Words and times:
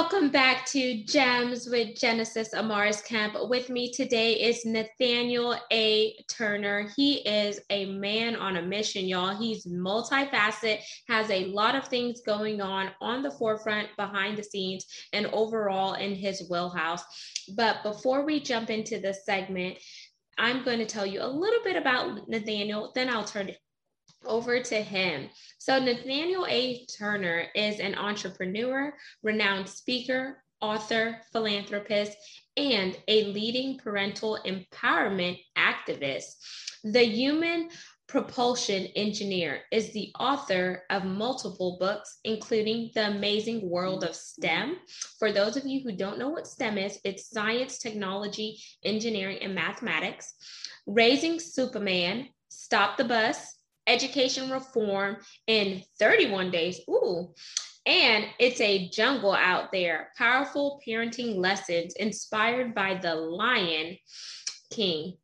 Welcome 0.00 0.30
back 0.30 0.64
to 0.66 1.02
Gems 1.02 1.68
with 1.68 1.98
Genesis 1.98 2.50
Amaris 2.54 3.04
Kemp. 3.04 3.34
With 3.48 3.68
me 3.68 3.90
today 3.90 4.34
is 4.34 4.64
Nathaniel 4.64 5.56
A. 5.72 6.14
Turner. 6.30 6.88
He 6.94 7.14
is 7.28 7.58
a 7.70 7.86
man 7.86 8.36
on 8.36 8.58
a 8.58 8.62
mission, 8.62 9.06
y'all. 9.06 9.36
He's 9.36 9.66
multifaceted, 9.66 10.78
has 11.08 11.28
a 11.32 11.46
lot 11.46 11.74
of 11.74 11.88
things 11.88 12.20
going 12.24 12.60
on 12.60 12.90
on 13.00 13.24
the 13.24 13.32
forefront, 13.32 13.88
behind 13.96 14.38
the 14.38 14.44
scenes, 14.44 14.86
and 15.12 15.26
overall 15.26 15.94
in 15.94 16.14
his 16.14 16.48
wheelhouse. 16.48 17.02
But 17.56 17.82
before 17.82 18.24
we 18.24 18.38
jump 18.38 18.70
into 18.70 19.00
this 19.00 19.24
segment, 19.26 19.78
I'm 20.38 20.64
going 20.64 20.78
to 20.78 20.86
tell 20.86 21.06
you 21.06 21.22
a 21.22 21.26
little 21.26 21.64
bit 21.64 21.74
about 21.74 22.28
Nathaniel, 22.28 22.92
then 22.94 23.10
I'll 23.10 23.24
turn 23.24 23.50
over 24.26 24.60
to 24.60 24.82
him. 24.82 25.28
So, 25.58 25.78
Nathaniel 25.78 26.46
A. 26.48 26.86
Turner 26.86 27.44
is 27.54 27.80
an 27.80 27.94
entrepreneur, 27.94 28.94
renowned 29.22 29.68
speaker, 29.68 30.42
author, 30.60 31.20
philanthropist, 31.32 32.16
and 32.56 32.96
a 33.06 33.24
leading 33.24 33.78
parental 33.78 34.38
empowerment 34.44 35.38
activist. 35.56 36.34
The 36.84 37.04
human 37.04 37.70
propulsion 38.08 38.86
engineer 38.96 39.60
is 39.70 39.92
the 39.92 40.10
author 40.18 40.82
of 40.88 41.04
multiple 41.04 41.76
books, 41.78 42.18
including 42.24 42.90
The 42.94 43.08
Amazing 43.08 43.68
World 43.68 44.02
of 44.02 44.16
STEM. 44.16 44.76
For 45.18 45.30
those 45.30 45.56
of 45.56 45.66
you 45.66 45.82
who 45.82 45.92
don't 45.94 46.18
know 46.18 46.30
what 46.30 46.46
STEM 46.46 46.78
is, 46.78 46.98
it's 47.04 47.30
science, 47.30 47.78
technology, 47.78 48.60
engineering, 48.82 49.38
and 49.42 49.54
mathematics. 49.54 50.32
Raising 50.86 51.38
Superman, 51.38 52.28
Stop 52.48 52.96
the 52.96 53.04
Bus, 53.04 53.57
education 53.88 54.50
reform 54.50 55.16
in 55.46 55.82
31 55.98 56.50
days. 56.50 56.80
Ooh. 56.88 57.34
And 57.86 58.26
it's 58.38 58.60
a 58.60 58.88
jungle 58.90 59.32
out 59.32 59.72
there. 59.72 60.10
Powerful 60.16 60.80
parenting 60.86 61.36
lessons 61.36 61.94
inspired 61.94 62.74
by 62.74 62.94
the 62.94 63.14
Lion 63.14 63.96
King. 64.70 65.14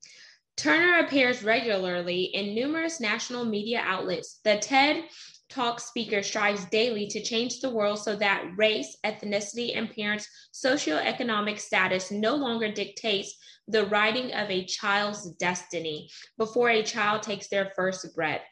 Turner 0.57 1.05
appears 1.05 1.43
regularly 1.43 2.23
in 2.23 2.55
numerous 2.55 3.01
national 3.01 3.45
media 3.45 3.83
outlets. 3.85 4.41
The 4.45 4.57
TED 4.57 5.05
Talk 5.51 5.79
speaker 5.79 6.23
strives 6.23 6.65
daily 6.65 7.07
to 7.09 7.23
change 7.23 7.61
the 7.61 7.71
world 7.71 8.01
so 8.01 8.17
that 8.17 8.51
race, 8.57 8.97
ethnicity, 9.05 9.77
and 9.77 9.95
parents' 9.95 10.29
socioeconomic 10.53 11.61
status 11.61 12.11
no 12.11 12.35
longer 12.35 12.73
dictates 12.73 13.37
the 13.69 13.87
writing 13.87 14.33
of 14.33 14.51
a 14.51 14.65
child's 14.65 15.31
destiny 15.33 16.11
before 16.39 16.71
a 16.71 16.83
child 16.83 17.23
takes 17.23 17.49
their 17.49 17.71
first 17.77 18.15
breath. 18.17 18.43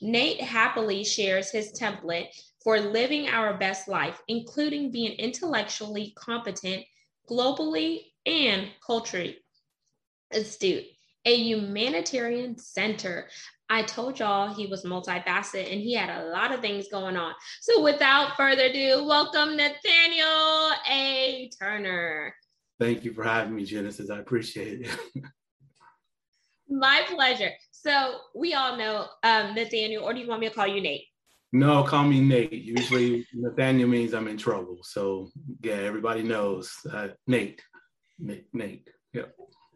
Nate 0.00 0.40
happily 0.40 1.04
shares 1.04 1.50
his 1.50 1.72
template 1.72 2.28
for 2.62 2.80
living 2.80 3.28
our 3.28 3.58
best 3.58 3.88
life, 3.88 4.20
including 4.28 4.90
being 4.90 5.12
intellectually 5.12 6.14
competent, 6.16 6.84
globally 7.30 8.00
and 8.26 8.68
culturally 8.84 9.38
astute, 10.32 10.84
a 11.24 11.34
humanitarian 11.34 12.58
center. 12.58 13.28
I 13.68 13.82
told 13.82 14.18
y'all 14.18 14.52
he 14.52 14.66
was 14.66 14.84
multifaceted 14.84 15.70
and 15.70 15.80
he 15.80 15.94
had 15.94 16.10
a 16.10 16.28
lot 16.28 16.52
of 16.52 16.60
things 16.60 16.88
going 16.90 17.16
on. 17.16 17.34
So, 17.60 17.82
without 17.82 18.36
further 18.36 18.64
ado, 18.64 19.04
welcome 19.06 19.56
Nathaniel 19.56 20.72
A. 20.90 21.50
Turner. 21.58 22.34
Thank 22.80 23.04
you 23.04 23.12
for 23.12 23.22
having 23.22 23.54
me, 23.54 23.64
Genesis. 23.64 24.10
I 24.10 24.18
appreciate 24.18 24.86
it. 24.86 24.98
My 26.68 27.02
pleasure. 27.08 27.50
So 27.82 28.18
we 28.34 28.52
all 28.52 28.76
know 28.76 29.06
um, 29.22 29.54
Nathaniel, 29.54 30.04
or 30.04 30.12
do 30.12 30.20
you 30.20 30.28
want 30.28 30.42
me 30.42 30.48
to 30.48 30.54
call 30.54 30.66
you 30.66 30.82
Nate? 30.82 31.04
No, 31.52 31.82
call 31.82 32.04
me 32.04 32.20
Nate. 32.20 32.52
Usually 32.52 33.26
Nathaniel 33.34 33.88
means 33.88 34.12
I'm 34.12 34.28
in 34.28 34.36
trouble. 34.36 34.78
So 34.82 35.30
yeah, 35.62 35.74
everybody 35.74 36.22
knows 36.22 36.72
uh, 36.92 37.08
Nate. 37.26 37.62
Nate. 38.18 38.46
Nate. 38.52 38.90
Yeah. 39.14 39.22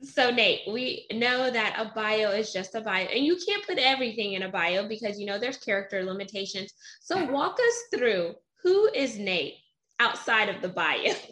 So 0.02 0.30
Nate, 0.30 0.60
we 0.70 1.06
know 1.14 1.50
that 1.50 1.76
a 1.78 1.94
bio 1.94 2.30
is 2.30 2.52
just 2.52 2.74
a 2.74 2.82
bio, 2.82 3.06
and 3.06 3.24
you 3.24 3.38
can't 3.46 3.66
put 3.66 3.78
everything 3.78 4.34
in 4.34 4.42
a 4.42 4.50
bio 4.50 4.86
because 4.86 5.18
you 5.18 5.24
know 5.24 5.38
there's 5.38 5.56
character 5.56 6.04
limitations. 6.04 6.74
So 7.00 7.24
walk 7.24 7.56
us 7.58 7.98
through 7.98 8.34
who 8.62 8.90
is 8.94 9.18
Nate 9.18 9.54
outside 9.98 10.50
of 10.50 10.60
the 10.60 10.68
bio. 10.68 11.14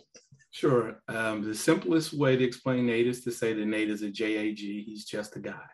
Sure. 0.55 1.00
Um, 1.09 1.43
the 1.43 1.55
simplest 1.55 2.12
way 2.12 2.37
to 2.37 2.44
explain 2.44 2.84
Nate 2.84 3.06
is 3.06 3.25
to 3.25 3.32
say 3.32 3.55
that 3.55 3.65
Nate 3.65 3.88
is 3.88 4.03
a 4.03 4.11
JAG. 4.11 4.59
He's 4.59 5.06
just 5.06 5.34
a 5.37 5.41
guy. 5.41 5.65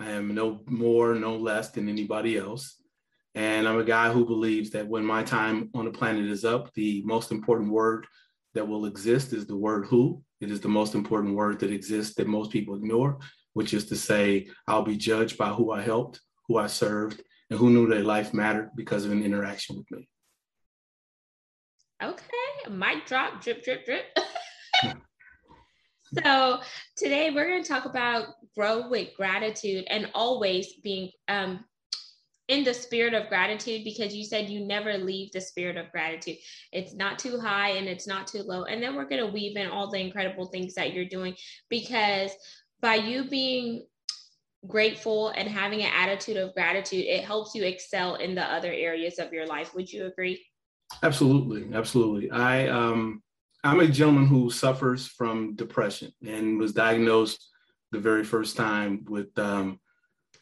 I 0.00 0.10
am 0.10 0.34
no 0.34 0.60
more, 0.66 1.14
no 1.14 1.36
less 1.36 1.70
than 1.70 1.88
anybody 1.88 2.36
else. 2.36 2.80
And 3.34 3.68
I'm 3.68 3.78
a 3.78 3.84
guy 3.84 4.12
who 4.12 4.24
believes 4.24 4.70
that 4.70 4.88
when 4.88 5.04
my 5.04 5.22
time 5.22 5.70
on 5.74 5.84
the 5.84 5.90
planet 5.90 6.26
is 6.26 6.44
up, 6.44 6.72
the 6.74 7.02
most 7.04 7.30
important 7.30 7.70
word 7.70 8.06
that 8.54 8.66
will 8.66 8.86
exist 8.86 9.32
is 9.32 9.46
the 9.46 9.56
word 9.56 9.86
who. 9.86 10.22
It 10.40 10.50
is 10.50 10.60
the 10.60 10.68
most 10.68 10.94
important 10.94 11.34
word 11.34 11.60
that 11.60 11.72
exists 11.72 12.14
that 12.16 12.26
most 12.26 12.50
people 12.50 12.74
ignore, 12.74 13.18
which 13.52 13.74
is 13.74 13.86
to 13.86 13.96
say, 13.96 14.48
I'll 14.66 14.82
be 14.82 14.96
judged 14.96 15.36
by 15.36 15.48
who 15.48 15.72
I 15.72 15.82
helped, 15.82 16.20
who 16.46 16.58
I 16.58 16.68
served, 16.68 17.22
and 17.50 17.58
who 17.58 17.70
knew 17.70 17.88
their 17.88 18.04
life 18.04 18.32
mattered 18.32 18.70
because 18.76 19.04
of 19.04 19.12
an 19.12 19.22
interaction 19.22 19.76
with 19.76 19.90
me. 19.90 20.08
Okay 22.02 22.38
mic 22.70 23.06
drop, 23.06 23.42
drip, 23.42 23.64
drip, 23.64 23.84
drip. 23.84 24.04
so 26.24 26.60
today 26.96 27.30
we're 27.30 27.48
going 27.48 27.62
to 27.62 27.68
talk 27.68 27.84
about 27.84 28.28
grow 28.54 28.88
with 28.88 29.14
gratitude 29.16 29.84
and 29.88 30.10
always 30.14 30.74
being 30.82 31.10
um, 31.28 31.64
in 32.48 32.64
the 32.64 32.72
spirit 32.72 33.12
of 33.12 33.28
gratitude 33.28 33.84
because 33.84 34.14
you 34.14 34.24
said 34.24 34.48
you 34.48 34.64
never 34.64 34.96
leave 34.96 35.30
the 35.32 35.40
spirit 35.40 35.76
of 35.76 35.90
gratitude. 35.92 36.36
It's 36.72 36.94
not 36.94 37.18
too 37.18 37.38
high 37.38 37.70
and 37.70 37.86
it's 37.86 38.06
not 38.06 38.26
too 38.26 38.42
low. 38.42 38.64
And 38.64 38.82
then 38.82 38.96
we're 38.96 39.08
going 39.08 39.24
to 39.24 39.32
weave 39.32 39.56
in 39.56 39.68
all 39.68 39.90
the 39.90 40.00
incredible 40.00 40.46
things 40.46 40.74
that 40.74 40.94
you're 40.94 41.04
doing 41.04 41.34
because 41.68 42.30
by 42.80 42.94
you 42.94 43.28
being 43.28 43.84
grateful 44.66 45.28
and 45.28 45.48
having 45.48 45.82
an 45.82 45.92
attitude 45.94 46.38
of 46.38 46.54
gratitude, 46.54 47.04
it 47.04 47.24
helps 47.24 47.54
you 47.54 47.64
excel 47.64 48.14
in 48.14 48.34
the 48.34 48.44
other 48.44 48.72
areas 48.72 49.18
of 49.18 49.32
your 49.32 49.46
life. 49.46 49.74
Would 49.74 49.92
you 49.92 50.06
agree? 50.06 50.44
Absolutely, 51.02 51.68
absolutely. 51.76 52.30
I 52.30 52.68
um, 52.68 53.22
I'm 53.64 53.80
a 53.80 53.88
gentleman 53.88 54.26
who 54.26 54.50
suffers 54.50 55.06
from 55.06 55.56
depression 55.56 56.12
and 56.24 56.58
was 56.58 56.72
diagnosed 56.72 57.48
the 57.90 57.98
very 57.98 58.22
first 58.24 58.56
time 58.56 59.04
with 59.08 59.36
um, 59.38 59.80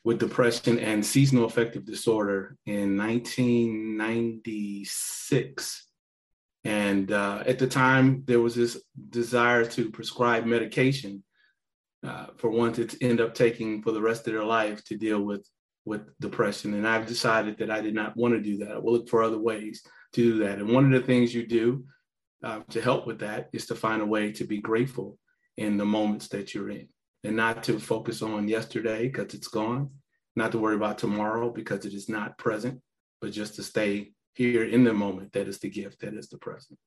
with 0.04 0.21
depression 0.21 0.78
and 0.78 1.04
seasonal 1.04 1.47
affective 1.47 1.84
disorder 1.84 2.56
in 2.66 2.97
1996. 2.97 5.88
And 6.65 7.10
uh, 7.10 7.43
at 7.44 7.59
the 7.59 7.66
time, 7.66 8.22
there 8.27 8.41
was 8.41 8.54
this 8.54 8.81
desire 9.10 9.65
to 9.65 9.91
prescribe 9.91 10.44
medication 10.44 11.25
uh, 12.06 12.27
for 12.37 12.50
one 12.50 12.72
to 12.75 12.88
end 13.00 13.21
up 13.21 13.34
taking 13.34 13.83
for 13.83 13.91
the 13.93 14.00
rest 14.00 14.28
of 14.28 14.34
their 14.34 14.44
life 14.44 14.84
to 14.84 14.97
deal 14.97 15.21
with 15.21 15.48
with 15.84 16.03
depression. 16.21 16.75
And 16.75 16.87
I've 16.87 17.06
decided 17.06 17.59
that 17.59 17.71
I 17.71 17.81
did 17.81 17.94
not 17.94 18.16
want 18.16 18.34
to 18.34 18.41
do 18.41 18.59
that. 18.59 18.72
I 18.72 18.78
will 18.78 18.93
look 18.93 19.09
for 19.09 19.22
other 19.22 19.38
ways 19.38 19.83
to 20.12 20.22
do 20.22 20.38
that. 20.41 20.59
And 20.59 20.69
one 20.69 20.84
of 20.84 20.91
the 20.91 21.06
things 21.06 21.34
you 21.34 21.47
do 21.47 21.84
uh, 22.47 22.61
to 22.71 22.81
help 22.81 23.09
with 23.09 23.19
that 23.19 23.49
is 23.53 23.67
to 23.67 23.75
find 23.75 24.01
a 24.01 24.07
way 24.07 24.31
to 24.31 24.45
be 24.45 24.59
grateful 24.59 25.19
in 25.57 25.77
the 25.77 25.84
moments 25.84 26.29
that 26.29 26.55
you're 26.55 26.71
in 26.71 26.89
and 27.25 27.34
not 27.34 27.65
to 27.65 27.81
focus 27.81 28.23
on 28.23 28.47
yesterday 28.47 29.09
because 29.09 29.34
it's 29.34 29.49
gone, 29.49 29.91
not 30.37 30.53
to 30.53 30.59
worry 30.59 30.77
about 30.77 30.97
tomorrow 30.97 31.51
because 31.51 31.84
it 31.84 31.93
is 31.93 32.09
not 32.09 32.39
present, 32.39 32.81
but 33.21 33.33
just 33.33 33.57
to 33.57 33.65
stay 33.65 34.12
here 34.34 34.65
in 34.65 34.84
the 34.84 34.93
moment 34.95 35.33
that 35.33 35.49
is 35.49 35.59
the 35.59 35.69
gift 35.69 36.01
that 36.01 36.15
is 36.15 36.29
the 36.29 36.39
present. 36.39 36.79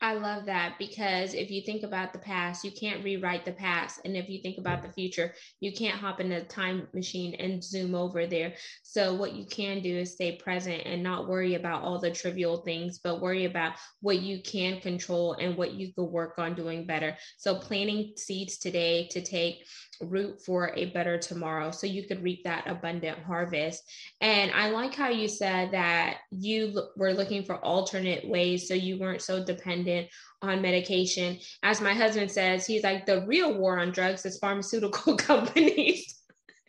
I 0.00 0.14
love 0.14 0.46
that 0.46 0.78
because 0.78 1.34
if 1.34 1.50
you 1.50 1.60
think 1.62 1.82
about 1.82 2.12
the 2.12 2.20
past, 2.20 2.62
you 2.62 2.70
can't 2.70 3.02
rewrite 3.02 3.44
the 3.44 3.52
past. 3.52 4.00
And 4.04 4.16
if 4.16 4.28
you 4.28 4.40
think 4.40 4.56
about 4.56 4.80
the 4.80 4.92
future, 4.92 5.34
you 5.58 5.72
can't 5.72 5.98
hop 5.98 6.20
in 6.20 6.30
a 6.30 6.44
time 6.44 6.86
machine 6.94 7.34
and 7.34 7.62
zoom 7.62 7.96
over 7.96 8.24
there. 8.24 8.54
So, 8.84 9.14
what 9.14 9.32
you 9.32 9.44
can 9.44 9.82
do 9.82 9.98
is 9.98 10.12
stay 10.12 10.36
present 10.36 10.82
and 10.86 11.02
not 11.02 11.26
worry 11.26 11.56
about 11.56 11.82
all 11.82 11.98
the 11.98 12.12
trivial 12.12 12.58
things, 12.58 13.00
but 13.02 13.20
worry 13.20 13.44
about 13.44 13.72
what 14.00 14.20
you 14.20 14.40
can 14.40 14.80
control 14.80 15.32
and 15.32 15.56
what 15.56 15.72
you 15.72 15.92
could 15.92 16.04
work 16.04 16.38
on 16.38 16.54
doing 16.54 16.86
better. 16.86 17.16
So, 17.36 17.56
planting 17.56 18.12
seeds 18.16 18.58
today 18.58 19.08
to 19.08 19.20
take 19.20 19.66
root 20.00 20.40
for 20.40 20.72
a 20.76 20.86
better 20.86 21.18
tomorrow 21.18 21.70
so 21.70 21.86
you 21.86 22.04
could 22.04 22.22
reap 22.22 22.44
that 22.44 22.66
abundant 22.66 23.18
harvest. 23.20 23.82
And 24.20 24.50
I 24.52 24.70
like 24.70 24.94
how 24.94 25.08
you 25.08 25.28
said 25.28 25.72
that 25.72 26.18
you 26.30 26.80
were 26.96 27.12
looking 27.12 27.44
for 27.44 27.56
alternate 27.56 28.28
ways 28.28 28.68
so 28.68 28.74
you 28.74 28.98
weren't 28.98 29.22
so 29.22 29.44
dependent 29.44 30.08
on 30.42 30.62
medication. 30.62 31.38
As 31.62 31.80
my 31.80 31.94
husband 31.94 32.30
says, 32.30 32.66
he's 32.66 32.82
like 32.82 33.06
the 33.06 33.26
real 33.26 33.54
war 33.54 33.78
on 33.78 33.90
drugs 33.90 34.24
is 34.24 34.38
pharmaceutical 34.38 35.16
companies. 35.18 36.22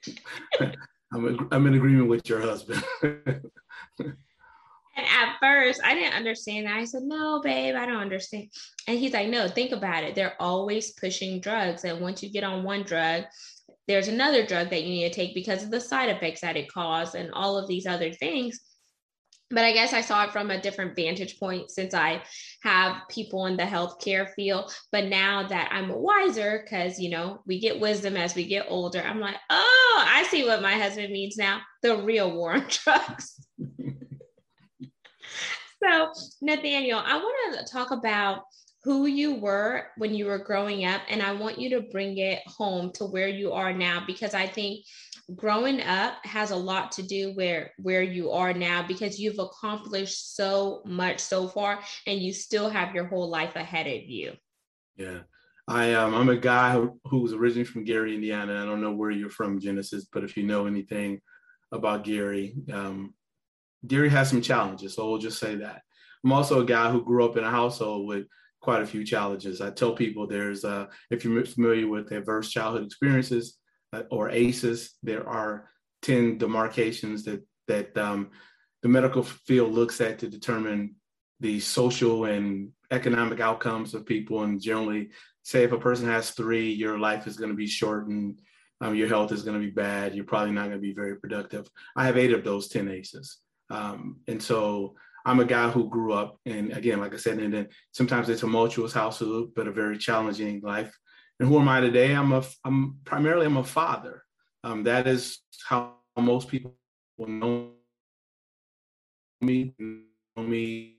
I'm, 1.11 1.47
I'm 1.51 1.67
in 1.67 1.73
agreement 1.73 2.09
with 2.09 2.29
your 2.29 2.41
husband. 2.41 2.83
At 5.05 5.37
first, 5.41 5.81
I 5.83 5.93
didn't 5.93 6.15
understand 6.15 6.67
that. 6.67 6.77
I 6.77 6.85
said, 6.85 7.03
No, 7.03 7.41
babe, 7.41 7.75
I 7.75 7.85
don't 7.85 7.97
understand. 7.97 8.49
And 8.87 8.99
he's 8.99 9.13
like, 9.13 9.29
No, 9.29 9.47
think 9.47 9.71
about 9.71 10.03
it. 10.03 10.15
They're 10.15 10.41
always 10.41 10.91
pushing 10.91 11.39
drugs. 11.39 11.83
And 11.83 12.01
once 12.01 12.23
you 12.23 12.29
get 12.29 12.43
on 12.43 12.63
one 12.63 12.83
drug, 12.83 13.23
there's 13.87 14.07
another 14.07 14.45
drug 14.45 14.69
that 14.69 14.83
you 14.83 14.89
need 14.89 15.09
to 15.09 15.15
take 15.15 15.33
because 15.33 15.63
of 15.63 15.71
the 15.71 15.81
side 15.81 16.09
effects 16.09 16.41
that 16.41 16.55
it 16.55 16.71
causes 16.71 17.15
and 17.15 17.31
all 17.33 17.57
of 17.57 17.67
these 17.67 17.87
other 17.87 18.11
things. 18.13 18.59
but 19.51 19.63
I 19.63 19.71
guess 19.73 19.93
I 19.93 20.01
saw 20.01 20.25
it 20.25 20.31
from 20.31 20.51
a 20.51 20.61
different 20.61 20.95
vantage 20.95 21.39
point 21.39 21.71
since 21.71 21.95
I 21.95 22.21
have 22.61 23.01
people 23.09 23.47
in 23.47 23.57
the 23.57 23.63
healthcare 23.63 24.29
field. 24.35 24.71
But 24.91 25.05
now 25.05 25.47
that 25.47 25.69
I'm 25.71 25.89
wiser, 25.89 26.61
because 26.63 26.99
you 26.99 27.09
know, 27.09 27.41
we 27.47 27.59
get 27.59 27.79
wisdom 27.79 28.15
as 28.15 28.35
we 28.35 28.45
get 28.45 28.67
older, 28.69 29.01
I'm 29.01 29.19
like, 29.19 29.37
oh, 29.49 30.05
I 30.07 30.23
see 30.29 30.45
what 30.45 30.61
my 30.61 30.73
husband 30.73 31.11
means 31.11 31.35
now 31.37 31.61
the 31.81 31.97
real 31.97 32.31
war 32.31 32.53
on 32.53 32.67
drugs. 32.83 33.43
so, 35.83 36.11
Nathaniel, 36.41 37.01
I 37.03 37.17
want 37.17 37.59
to 37.59 37.71
talk 37.71 37.91
about 37.91 38.43
who 38.83 39.07
you 39.07 39.35
were 39.35 39.87
when 39.97 40.13
you 40.13 40.25
were 40.25 40.37
growing 40.37 40.85
up, 40.85 41.01
and 41.09 41.21
I 41.21 41.33
want 41.33 41.59
you 41.59 41.69
to 41.71 41.81
bring 41.91 42.17
it 42.17 42.41
home 42.47 42.91
to 42.93 43.05
where 43.05 43.27
you 43.27 43.51
are 43.51 43.73
now 43.73 44.03
because 44.05 44.33
I 44.33 44.47
think 44.47 44.85
growing 45.35 45.81
up 45.81 46.25
has 46.25 46.51
a 46.51 46.55
lot 46.55 46.91
to 46.93 47.03
do 47.03 47.33
where 47.33 47.71
where 47.77 48.01
you 48.01 48.31
are 48.31 48.53
now 48.53 48.85
because 48.87 49.19
you've 49.19 49.37
accomplished 49.37 50.35
so 50.35 50.81
much 50.85 51.19
so 51.19 51.47
far 51.47 51.79
and 52.07 52.19
you 52.19 52.33
still 52.33 52.69
have 52.69 52.95
your 52.95 53.05
whole 53.05 53.29
life 53.29 53.55
ahead 53.55 53.85
of 53.85 54.09
you. 54.09 54.33
Yeah. 54.95 55.19
I 55.67 55.93
um 55.93 56.15
i'm 56.15 56.29
a 56.29 56.35
guy 56.35 56.73
who, 56.73 56.99
who 57.05 57.19
was 57.19 57.31
originally 57.31 57.63
from 57.63 57.83
gary 57.83 58.15
indiana 58.15 58.59
i 58.59 58.65
don't 58.65 58.81
know 58.81 58.91
where 58.91 59.11
you're 59.11 59.29
from 59.29 59.59
genesis 59.59 60.07
but 60.11 60.23
if 60.23 60.35
you 60.35 60.41
know 60.41 60.65
anything 60.65 61.21
about 61.71 62.03
gary 62.03 62.55
um 62.73 63.13
gary 63.87 64.09
has 64.09 64.29
some 64.29 64.41
challenges 64.41 64.95
so 64.95 65.09
we'll 65.09 65.19
just 65.19 65.39
say 65.39 65.55
that 65.55 65.81
i'm 66.23 66.31
also 66.31 66.61
a 66.61 66.65
guy 66.65 66.91
who 66.91 67.03
grew 67.03 67.25
up 67.25 67.37
in 67.37 67.43
a 67.43 67.51
household 67.51 68.07
with 68.07 68.25
quite 68.61 68.81
a 68.81 68.85
few 68.85 69.05
challenges 69.05 69.61
i 69.61 69.69
tell 69.69 69.93
people 69.93 70.27
there's 70.27 70.65
uh 70.65 70.85
if 71.09 71.23
you're 71.23 71.45
familiar 71.45 71.87
with 71.87 72.11
adverse 72.11 72.49
childhood 72.49 72.85
experiences 72.85 73.59
uh, 73.93 74.03
or 74.11 74.29
ACEs. 74.29 74.95
There 75.03 75.27
are 75.27 75.69
10 76.03 76.37
demarcations 76.37 77.23
that, 77.23 77.45
that 77.67 77.97
um, 77.97 78.31
the 78.81 78.89
medical 78.89 79.23
field 79.23 79.73
looks 79.73 80.01
at 80.01 80.19
to 80.19 80.27
determine 80.27 80.95
the 81.39 81.59
social 81.59 82.25
and 82.25 82.69
economic 82.91 83.39
outcomes 83.39 83.93
of 83.93 84.05
people. 84.05 84.43
And 84.43 84.61
generally, 84.61 85.09
say 85.43 85.63
if 85.63 85.71
a 85.71 85.79
person 85.79 86.07
has 86.07 86.31
three, 86.31 86.71
your 86.71 86.99
life 86.99 87.27
is 87.27 87.37
going 87.37 87.51
to 87.51 87.55
be 87.55 87.67
shortened, 87.67 88.41
um, 88.81 88.95
your 88.95 89.07
health 89.07 89.31
is 89.31 89.43
going 89.43 89.59
to 89.59 89.65
be 89.65 89.71
bad, 89.71 90.15
you're 90.15 90.25
probably 90.25 90.53
not 90.53 90.67
going 90.67 90.77
to 90.77 90.79
be 90.79 90.93
very 90.93 91.17
productive. 91.17 91.69
I 91.95 92.05
have 92.05 92.17
eight 92.17 92.33
of 92.33 92.43
those 92.43 92.67
10 92.69 92.89
ACEs. 92.89 93.39
Um, 93.69 94.21
and 94.27 94.41
so 94.41 94.95
I'm 95.25 95.39
a 95.39 95.45
guy 95.45 95.69
who 95.69 95.89
grew 95.89 96.13
up, 96.13 96.39
and 96.45 96.71
again, 96.73 96.99
like 96.99 97.13
I 97.13 97.17
said, 97.17 97.39
and 97.39 97.53
then 97.53 97.67
sometimes 97.91 98.29
a 98.29 98.35
tumultuous 98.35 98.93
household, 98.93 99.51
but 99.55 99.67
a 99.67 99.71
very 99.71 99.97
challenging 99.97 100.61
life. 100.61 100.97
And 101.39 101.47
who 101.47 101.59
am 101.59 101.69
I 101.69 101.79
today? 101.79 102.13
I'm 102.13 102.31
a 102.33 102.43
I'm 102.65 102.97
primarily 103.05 103.45
I'm 103.45 103.57
a 103.57 103.63
father. 103.63 104.23
Um, 104.63 104.83
that 104.83 105.07
is 105.07 105.39
how 105.67 105.95
most 106.17 106.49
people 106.49 106.75
will 107.17 107.27
know 107.27 107.71
me 109.41 109.73
know 109.79 110.43
me 110.43 110.97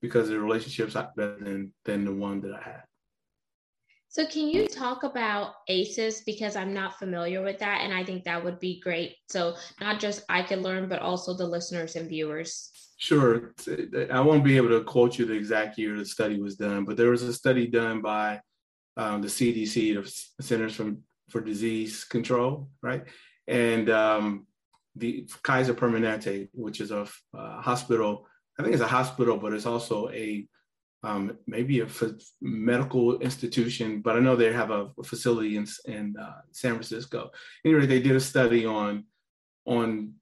because 0.00 0.28
the 0.28 0.38
relationships 0.38 0.96
are 0.96 1.12
better 1.16 1.38
than 1.40 1.72
than 1.84 2.04
the 2.04 2.12
one 2.12 2.40
that 2.40 2.54
I 2.54 2.62
had. 2.62 2.82
So 4.10 4.26
can 4.26 4.48
you 4.48 4.66
talk 4.66 5.04
about 5.04 5.52
ACEs 5.68 6.22
because 6.22 6.56
I'm 6.56 6.74
not 6.74 6.98
familiar 6.98 7.42
with 7.42 7.60
that 7.60 7.82
and 7.82 7.94
I 7.94 8.02
think 8.02 8.24
that 8.24 8.42
would 8.42 8.58
be 8.58 8.80
great. 8.80 9.14
So 9.28 9.54
not 9.80 10.00
just 10.00 10.24
I 10.28 10.42
can 10.42 10.62
learn 10.62 10.88
but 10.88 10.98
also 11.00 11.32
the 11.32 11.46
listeners 11.46 11.94
and 11.94 12.08
viewers. 12.08 12.72
Sure. 12.98 13.54
I 14.10 14.20
won't 14.20 14.42
be 14.42 14.56
able 14.56 14.70
to 14.70 14.82
quote 14.82 15.16
you 15.16 15.26
the 15.26 15.34
exact 15.34 15.78
year 15.78 15.96
the 15.96 16.04
study 16.04 16.40
was 16.40 16.56
done, 16.56 16.84
but 16.84 16.96
there 16.96 17.10
was 17.10 17.22
a 17.22 17.32
study 17.32 17.68
done 17.68 18.02
by 18.02 18.40
um, 18.96 19.22
the 19.22 19.28
CDC, 19.28 19.94
the 20.36 20.42
Centers 20.42 20.74
from, 20.74 21.04
for 21.28 21.40
Disease 21.40 22.02
Control, 22.02 22.68
right? 22.82 23.04
And 23.46 23.88
um, 23.90 24.48
the 24.96 25.28
Kaiser 25.44 25.72
Permanente, 25.72 26.48
which 26.52 26.80
is 26.80 26.90
a 26.90 27.06
uh, 27.32 27.62
hospital, 27.62 28.26
I 28.58 28.64
think 28.64 28.74
it's 28.74 28.82
a 28.82 28.88
hospital, 28.88 29.36
but 29.36 29.52
it's 29.52 29.66
also 29.66 30.10
a 30.10 30.46
um, 31.02 31.38
maybe 31.46 31.80
a 31.80 31.86
medical 32.42 33.18
institution, 33.20 34.02
but 34.02 34.16
I 34.16 34.20
know 34.20 34.36
they 34.36 34.52
have 34.52 34.70
a, 34.70 34.90
a 34.98 35.02
facility 35.02 35.56
in, 35.56 35.66
in 35.86 36.14
uh, 36.20 36.40
San 36.52 36.72
Francisco. 36.72 37.30
Anyway, 37.64 37.86
they 37.86 38.00
did 38.00 38.16
a 38.16 38.20
study 38.20 38.66
on 38.66 39.04
on 39.66 40.14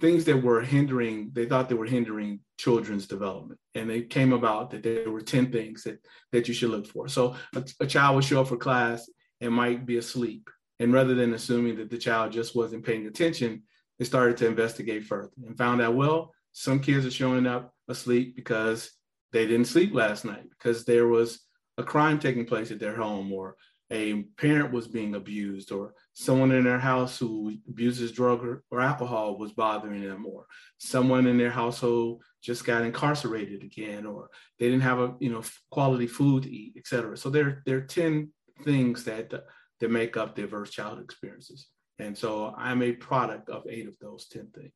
things 0.00 0.24
that 0.24 0.42
were 0.42 0.60
hindering, 0.60 1.30
they 1.32 1.46
thought 1.46 1.68
they 1.68 1.74
were 1.74 1.86
hindering 1.86 2.40
children's 2.58 3.06
development. 3.06 3.60
And 3.74 3.90
it 3.90 4.10
came 4.10 4.32
about 4.32 4.70
that 4.70 4.82
there 4.82 5.10
were 5.10 5.20
10 5.20 5.52
things 5.52 5.82
that, 5.84 5.98
that 6.32 6.48
you 6.48 6.54
should 6.54 6.70
look 6.70 6.86
for. 6.86 7.08
So 7.08 7.36
a, 7.54 7.64
a 7.80 7.86
child 7.86 8.16
would 8.16 8.24
show 8.24 8.40
up 8.40 8.48
for 8.48 8.56
class 8.56 9.08
and 9.40 9.52
might 9.52 9.84
be 9.86 9.98
asleep. 9.98 10.48
And 10.78 10.92
rather 10.92 11.14
than 11.14 11.34
assuming 11.34 11.76
that 11.76 11.90
the 11.90 11.98
child 11.98 12.32
just 12.32 12.56
wasn't 12.56 12.84
paying 12.84 13.06
attention, 13.06 13.62
they 13.98 14.04
started 14.04 14.36
to 14.38 14.46
investigate 14.46 15.04
further 15.04 15.30
and 15.46 15.56
found 15.56 15.80
out, 15.80 15.94
well, 15.94 16.32
some 16.52 16.80
kids 16.80 17.06
are 17.06 17.10
showing 17.10 17.46
up 17.46 17.74
asleep 17.88 18.34
because 18.34 18.90
they 19.32 19.46
didn't 19.46 19.66
sleep 19.66 19.94
last 19.94 20.24
night, 20.24 20.48
because 20.50 20.84
there 20.84 21.08
was 21.08 21.40
a 21.78 21.82
crime 21.82 22.18
taking 22.18 22.44
place 22.44 22.70
at 22.70 22.78
their 22.78 22.96
home 22.96 23.32
or 23.32 23.56
a 23.90 24.22
parent 24.38 24.72
was 24.72 24.88
being 24.88 25.14
abused 25.14 25.70
or 25.70 25.92
someone 26.14 26.50
in 26.50 26.64
their 26.64 26.78
house 26.78 27.18
who 27.18 27.52
abuses 27.68 28.10
drug 28.10 28.42
or, 28.42 28.64
or, 28.70 28.80
alcohol 28.80 29.36
was 29.36 29.52
bothering 29.52 30.02
them 30.02 30.24
or 30.26 30.46
someone 30.78 31.26
in 31.26 31.36
their 31.36 31.50
household 31.50 32.22
just 32.42 32.64
got 32.64 32.82
incarcerated 32.82 33.62
again 33.62 34.06
or 34.06 34.30
they 34.58 34.66
didn't 34.66 34.82
have 34.82 34.98
a 34.98 35.14
you 35.20 35.30
know 35.30 35.42
quality 35.70 36.06
food 36.06 36.44
to 36.44 36.50
eat 36.50 36.72
et 36.76 36.86
cetera. 36.86 37.16
So 37.16 37.28
there, 37.28 37.62
there 37.66 37.76
are 37.76 37.82
10 37.82 38.30
things 38.64 39.04
that 39.04 39.32
that 39.80 39.90
make 39.90 40.16
up 40.16 40.38
adverse 40.38 40.70
childhood 40.70 41.04
experiences. 41.04 41.68
And 41.98 42.16
so 42.16 42.54
i'm 42.56 42.82
a 42.82 42.92
product 42.92 43.50
of 43.50 43.64
eight 43.68 43.86
of 43.86 43.98
those 44.00 44.26
10 44.28 44.48
things 44.54 44.72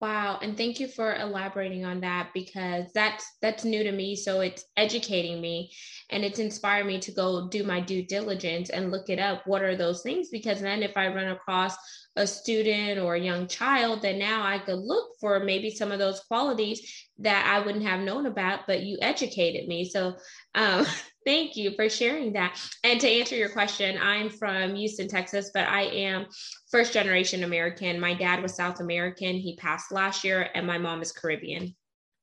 Wow, 0.00 0.38
and 0.40 0.56
thank 0.56 0.80
you 0.80 0.88
for 0.88 1.14
elaborating 1.14 1.84
on 1.84 2.00
that 2.00 2.30
because 2.32 2.90
that's 2.94 3.36
that's 3.42 3.64
new 3.64 3.82
to 3.84 3.92
me. 3.92 4.16
So 4.16 4.40
it's 4.40 4.64
educating 4.76 5.40
me 5.42 5.72
and 6.10 6.24
it's 6.24 6.38
inspired 6.38 6.86
me 6.86 6.98
to 7.00 7.12
go 7.12 7.48
do 7.48 7.64
my 7.64 7.80
due 7.80 8.02
diligence 8.02 8.70
and 8.70 8.90
look 8.90 9.08
it 9.08 9.18
up. 9.18 9.46
What 9.46 9.62
are 9.62 9.76
those 9.76 10.02
things? 10.02 10.28
Because 10.28 10.60
then 10.60 10.82
if 10.82 10.96
I 10.96 11.08
run 11.08 11.28
across 11.28 11.76
a 12.16 12.26
student 12.26 12.98
or 12.98 13.14
a 13.14 13.20
young 13.20 13.46
child, 13.46 14.02
then 14.02 14.18
now 14.18 14.44
I 14.44 14.58
could 14.58 14.78
look 14.78 15.12
for 15.20 15.40
maybe 15.40 15.70
some 15.70 15.92
of 15.92 15.98
those 15.98 16.20
qualities 16.20 17.08
that 17.18 17.46
I 17.46 17.64
wouldn't 17.64 17.84
have 17.84 18.00
known 18.00 18.26
about, 18.26 18.66
but 18.66 18.82
you 18.82 18.98
educated 19.00 19.68
me. 19.68 19.88
So 19.88 20.16
um, 20.54 20.86
thank 21.26 21.56
you 21.56 21.74
for 21.76 21.88
sharing 21.88 22.32
that. 22.32 22.60
And 22.82 23.00
to 23.00 23.08
answer 23.08 23.36
your 23.36 23.50
question, 23.50 23.98
I'm 24.02 24.30
from 24.30 24.74
Houston, 24.74 25.08
Texas, 25.08 25.50
but 25.54 25.68
I 25.68 25.82
am 25.82 26.26
first 26.70 26.92
generation 26.92 27.44
American. 27.44 28.00
My 28.00 28.14
dad 28.14 28.42
was 28.42 28.54
South 28.54 28.80
American. 28.80 29.36
He 29.36 29.56
passed 29.56 29.92
last 29.92 30.24
year, 30.24 30.48
and 30.54 30.66
my 30.66 30.78
mom 30.78 31.02
is 31.02 31.12
Caribbean. 31.12 31.74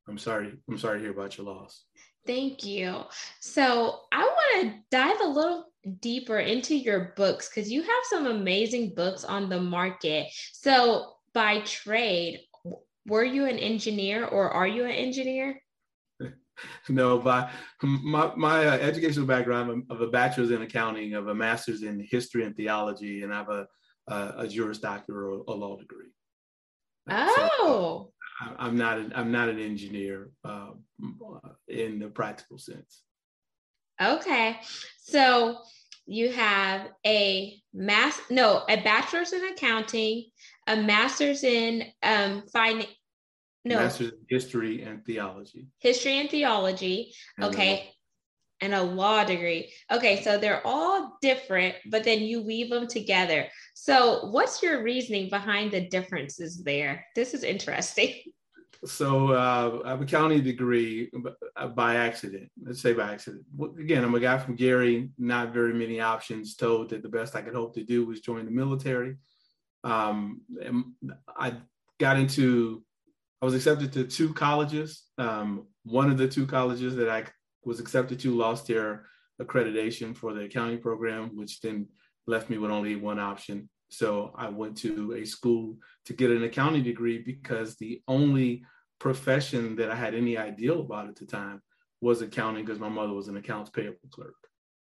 I'm 0.08 0.17
sorry. 0.17 0.53
I'm 0.70 0.77
sorry 0.77 1.00
to 1.00 1.03
hear 1.03 1.12
about 1.12 1.38
your 1.38 1.48
loss. 1.48 1.84
Thank 2.27 2.65
you. 2.65 3.03
So 3.39 4.01
I 4.12 4.24
want 4.24 4.62
to 4.63 4.79
dive 4.91 5.22
a 5.22 5.27
little 5.27 5.72
deeper 6.01 6.39
into 6.39 6.75
your 6.75 7.13
books 7.15 7.50
because 7.50 7.72
you 7.72 7.81
have 7.81 8.03
some 8.10 8.27
amazing 8.27 8.93
books 8.96 9.24
on 9.24 9.50
the 9.50 9.60
market. 9.60 10.27
So, 10.53 11.13
by 11.34 11.62
trade, 11.62 12.41
were 13.05 13.24
you 13.24 13.46
an 13.46 13.57
engineer 13.57 14.25
or 14.25 14.51
are 14.51 14.67
you 14.67 14.86
an 14.86 14.91
engineer? 14.91 15.62
no, 16.89 17.19
by 17.19 17.50
my, 17.81 18.34
my 18.36 18.67
uh, 18.67 18.77
educational 18.77 19.25
background 19.25 19.86
of 19.89 20.01
a 20.01 20.07
bachelor's 20.07 20.51
in 20.51 20.62
accounting, 20.62 21.13
of 21.13 21.27
a 21.27 21.36
master's 21.36 21.84
in 21.84 22.05
history 22.10 22.43
and 22.43 22.55
theology, 22.55 23.24
and 23.24 23.34
I 23.34 23.38
have 23.38 23.50
a, 23.50 23.67
a, 24.07 24.34
a 24.39 24.48
Juris 24.48 24.79
Doctor 24.79 25.29
or 25.29 25.43
a 25.48 25.53
law 25.53 25.77
degree. 25.77 26.12
Oh. 27.10 27.51
So, 27.62 28.13
I'm 28.39 28.77
not 28.77 29.00
an, 29.00 29.13
I'm 29.15 29.32
not 29.32 29.50
an 29.50 29.60
engineer 29.60 30.29
uh, 30.44 30.72
in 31.67 32.00
the 32.00 32.08
practical 32.08 32.58
sense. 32.58 33.03
Okay, 34.01 34.60
so 35.00 35.58
you 36.06 36.32
have 36.32 36.88
a 37.06 37.60
mass 37.74 38.20
no 38.29 38.63
a 38.70 38.82
bachelor's 38.82 39.34
in 39.34 39.44
accounting, 39.46 40.25
a 40.67 40.75
master's 40.75 41.44
in 41.44 41.84
um 42.03 42.44
finance. 42.53 42.88
No, 43.65 43.77
master's 43.77 44.12
in 44.12 44.25
history 44.29 44.84
and 44.84 45.03
theology. 45.03 45.67
History 45.79 46.20
and 46.20 46.29
theology. 46.29 47.13
And 47.38 47.48
okay. 47.48 47.91
And 48.62 48.74
a 48.74 48.82
law 48.82 49.24
degree. 49.24 49.72
Okay, 49.92 50.24
so 50.24 50.38
they're 50.38 50.66
all 50.66 51.18
different, 51.22 51.76
but 51.92 52.04
then 52.04 52.22
you 52.22 52.42
weave 52.42 52.72
them 52.72 52.88
together. 52.88 53.48
So, 53.76 54.26
what's 54.32 54.64
your 54.64 54.82
reasoning 54.82 55.30
behind 55.30 55.72
the 55.72 55.88
differences 55.88 56.64
there? 56.64 57.06
This 57.16 57.36
is 57.36 57.44
interesting. 57.44 58.16
so 58.86 59.34
uh, 59.34 59.82
I 59.86 59.90
have 59.90 60.02
a 60.02 60.06
county 60.06 60.42
degree 60.42 61.12
uh, 61.56 61.68
by 61.68 61.96
accident. 61.96 62.50
Let's 62.62 62.82
say 62.82 62.94
by 62.94 63.14
accident. 63.14 63.44
Again, 63.80 64.04
I'm 64.04 64.16
a 64.16 64.20
guy 64.20 64.38
from 64.38 64.56
Gary. 64.56 65.10
Not 65.18 65.54
very 65.54 65.74
many 65.74 66.00
options. 66.00 66.56
Told 66.56 66.90
that 66.90 67.04
the 67.04 67.10
best 67.10 67.36
I 67.36 67.42
could 67.42 67.56
hope 67.56 67.74
to 67.76 67.84
do 67.84 68.06
was 68.06 68.22
join 68.22 68.46
the 68.46 68.52
military. 68.52 69.18
Um, 69.84 70.42
I 71.36 71.54
got 72.00 72.18
into. 72.18 72.84
I 73.42 73.46
was 73.46 73.54
accepted 73.54 73.94
to 73.94 74.04
two 74.04 74.34
colleges. 74.34 75.04
Um, 75.18 75.68
one 75.84 76.10
of 76.10 76.18
the 76.18 76.28
two 76.28 76.48
colleges 76.48 76.96
that 76.96 77.10
I 77.10 77.26
was 77.67 77.81
accepted 77.81 78.17
to 78.21 78.33
lost 78.33 78.67
their 78.67 79.05
accreditation 79.41 80.15
for 80.15 80.33
the 80.33 80.45
accounting 80.45 80.79
program, 80.79 81.36
which 81.36 81.59
then 81.59 81.88
left 82.25 82.50
me 82.50 82.57
with 82.57 82.71
only 82.71 82.95
one 82.95 83.19
option. 83.19 83.69
So 83.89 84.33
I 84.36 84.50
went 84.50 84.77
to 84.77 85.13
a 85.13 85.25
school 85.25 85.75
to 86.05 86.13
get 86.13 86.31
an 86.31 86.43
accounting 86.43 86.83
degree 86.83 87.19
because 87.19 87.75
the 87.75 88.01
only 88.07 88.63
profession 89.00 89.75
that 89.75 89.91
I 89.91 89.95
had 89.95 90.15
any 90.15 90.38
ideal 90.38 90.81
about 90.81 91.09
at 91.09 91.17
the 91.17 91.25
time 91.25 91.62
was 92.01 92.21
accounting 92.21 92.65
because 92.65 92.79
my 92.79 92.89
mother 92.89 93.13
was 93.13 93.27
an 93.27 93.38
accounts 93.38 93.69
payable 93.69 94.09
clerk 94.12 94.36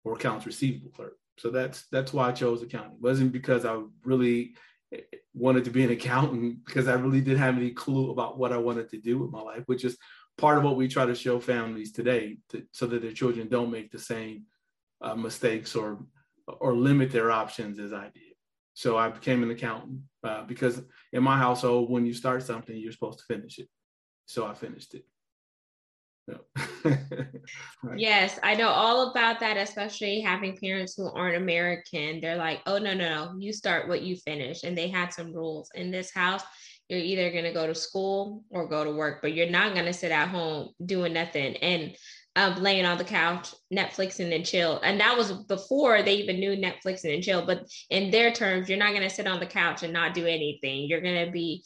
or 0.04 0.14
accounts 0.14 0.44
receivable 0.44 0.90
clerk. 0.90 1.16
So 1.38 1.50
that's 1.50 1.86
that's 1.90 2.12
why 2.12 2.28
I 2.28 2.32
chose 2.32 2.62
accounting. 2.62 2.92
It 2.92 3.02
wasn't 3.02 3.32
because 3.32 3.64
I 3.64 3.80
really 4.04 4.56
eh, 4.92 5.00
wanted 5.32 5.64
to 5.64 5.70
be 5.70 5.84
an 5.84 5.90
accountant 5.98 6.64
because 6.64 6.88
I 6.88 6.94
really 6.94 7.20
didn't 7.20 7.38
have 7.38 7.56
any 7.56 7.70
clue 7.70 8.10
about 8.10 8.38
what 8.38 8.52
I 8.52 8.58
wanted 8.58 8.90
to 8.90 8.98
do 8.98 9.18
with 9.18 9.30
my 9.30 9.40
life, 9.40 9.62
which 9.66 9.84
is 9.84 9.96
part 10.36 10.58
of 10.58 10.64
what 10.64 10.76
we 10.76 10.88
try 10.88 11.06
to 11.06 11.14
show 11.14 11.38
families 11.40 11.92
today 11.92 12.38
to, 12.50 12.64
so 12.72 12.86
that 12.86 13.02
their 13.02 13.12
children 13.12 13.48
don't 13.48 13.70
make 13.70 13.90
the 13.90 13.98
same 13.98 14.44
uh, 15.00 15.14
mistakes 15.14 15.74
or 15.74 16.04
or 16.46 16.74
limit 16.74 17.10
their 17.10 17.30
options 17.30 17.78
as 17.78 17.92
I 17.92 18.10
did. 18.12 18.34
So 18.74 18.98
I 18.98 19.08
became 19.08 19.42
an 19.42 19.50
accountant 19.50 20.00
uh, 20.22 20.42
because 20.44 20.82
in 21.12 21.22
my 21.22 21.38
household, 21.38 21.90
when 21.90 22.04
you 22.04 22.12
start 22.12 22.42
something, 22.42 22.76
you're 22.76 22.92
supposed 22.92 23.20
to 23.20 23.24
finish 23.24 23.58
it. 23.58 23.68
So 24.26 24.46
I 24.46 24.54
finished 24.54 24.94
it. 24.94 25.04
right. 26.84 27.98
Yes, 27.98 28.38
I 28.42 28.54
know 28.54 28.68
all 28.68 29.10
about 29.10 29.40
that, 29.40 29.56
especially 29.56 30.20
having 30.20 30.56
parents 30.56 30.94
who 30.96 31.10
aren't 31.10 31.36
American. 31.36 32.20
They're 32.20 32.36
like, 32.36 32.60
oh, 32.66 32.78
no, 32.78 32.94
no, 32.94 33.08
no, 33.08 33.38
you 33.38 33.52
start 33.52 33.88
what 33.88 34.02
you 34.02 34.16
finish. 34.16 34.64
And 34.64 34.76
they 34.76 34.88
had 34.88 35.12
some 35.12 35.32
rules 35.32 35.70
in 35.74 35.90
this 35.90 36.12
house. 36.12 36.42
You're 36.88 37.00
either 37.00 37.30
going 37.30 37.44
to 37.44 37.52
go 37.52 37.66
to 37.66 37.74
school 37.74 38.44
or 38.50 38.68
go 38.68 38.84
to 38.84 38.92
work, 38.92 39.20
but 39.22 39.34
you're 39.34 39.48
not 39.48 39.74
going 39.74 39.86
to 39.86 39.92
sit 39.92 40.12
at 40.12 40.28
home 40.28 40.70
doing 40.84 41.14
nothing 41.14 41.56
and 41.56 41.96
um, 42.36 42.56
laying 42.62 42.84
on 42.84 42.98
the 42.98 43.04
couch, 43.04 43.54
Netflixing 43.72 44.34
and 44.34 44.44
chill. 44.44 44.80
And 44.82 45.00
that 45.00 45.16
was 45.16 45.32
before 45.32 46.02
they 46.02 46.16
even 46.16 46.40
knew 46.40 46.56
Netflixing 46.56 47.14
and 47.14 47.22
chill. 47.22 47.46
But 47.46 47.66
in 47.90 48.10
their 48.10 48.32
terms, 48.32 48.68
you're 48.68 48.78
not 48.78 48.90
going 48.90 49.08
to 49.08 49.14
sit 49.14 49.26
on 49.26 49.40
the 49.40 49.46
couch 49.46 49.82
and 49.82 49.92
not 49.92 50.14
do 50.14 50.26
anything. 50.26 50.88
You're 50.88 51.00
going 51.00 51.24
to 51.24 51.30
be 51.30 51.64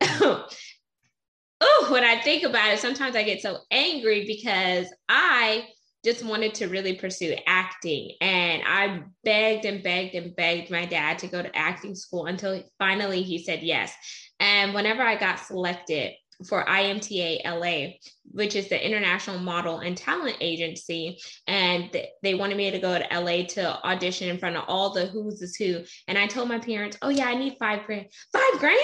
oh, 0.02 1.88
when 1.90 2.04
I 2.04 2.20
think 2.20 2.44
about 2.44 2.72
it, 2.72 2.80
sometimes 2.80 3.16
I 3.16 3.22
get 3.22 3.42
so 3.42 3.58
angry 3.70 4.26
because 4.26 4.86
I 5.08 5.68
just 6.06 6.24
wanted 6.24 6.54
to 6.54 6.68
really 6.68 6.94
pursue 6.94 7.34
acting. 7.46 8.12
And 8.20 8.62
I 8.64 9.02
begged 9.24 9.64
and 9.64 9.82
begged 9.82 10.14
and 10.14 10.36
begged 10.36 10.70
my 10.70 10.86
dad 10.86 11.18
to 11.18 11.26
go 11.26 11.42
to 11.42 11.56
acting 11.56 11.96
school 11.96 12.26
until 12.26 12.62
finally 12.78 13.22
he 13.22 13.42
said 13.42 13.62
yes. 13.62 13.92
And 14.38 14.72
whenever 14.72 15.02
I 15.02 15.16
got 15.16 15.40
selected 15.40 16.12
for 16.48 16.64
IMTA 16.64 17.44
LA, 17.44 17.94
which 18.30 18.54
is 18.54 18.68
the 18.68 18.86
International 18.86 19.38
Model 19.38 19.78
and 19.78 19.96
Talent 19.96 20.36
Agency. 20.40 21.18
And 21.46 21.90
they 22.22 22.34
wanted 22.34 22.56
me 22.56 22.70
to 22.70 22.78
go 22.78 22.98
to 22.98 23.20
LA 23.20 23.44
to 23.46 23.82
audition 23.84 24.28
in 24.28 24.38
front 24.38 24.56
of 24.56 24.64
all 24.68 24.90
the 24.90 25.06
who's 25.06 25.40
is 25.40 25.56
who. 25.56 25.82
And 26.06 26.18
I 26.18 26.26
told 26.26 26.48
my 26.48 26.58
parents, 26.58 26.98
oh, 27.02 27.08
yeah, 27.08 27.26
I 27.26 27.34
need 27.34 27.56
five 27.58 27.86
grand. 27.86 28.06
Five 28.32 28.60
grand? 28.60 28.78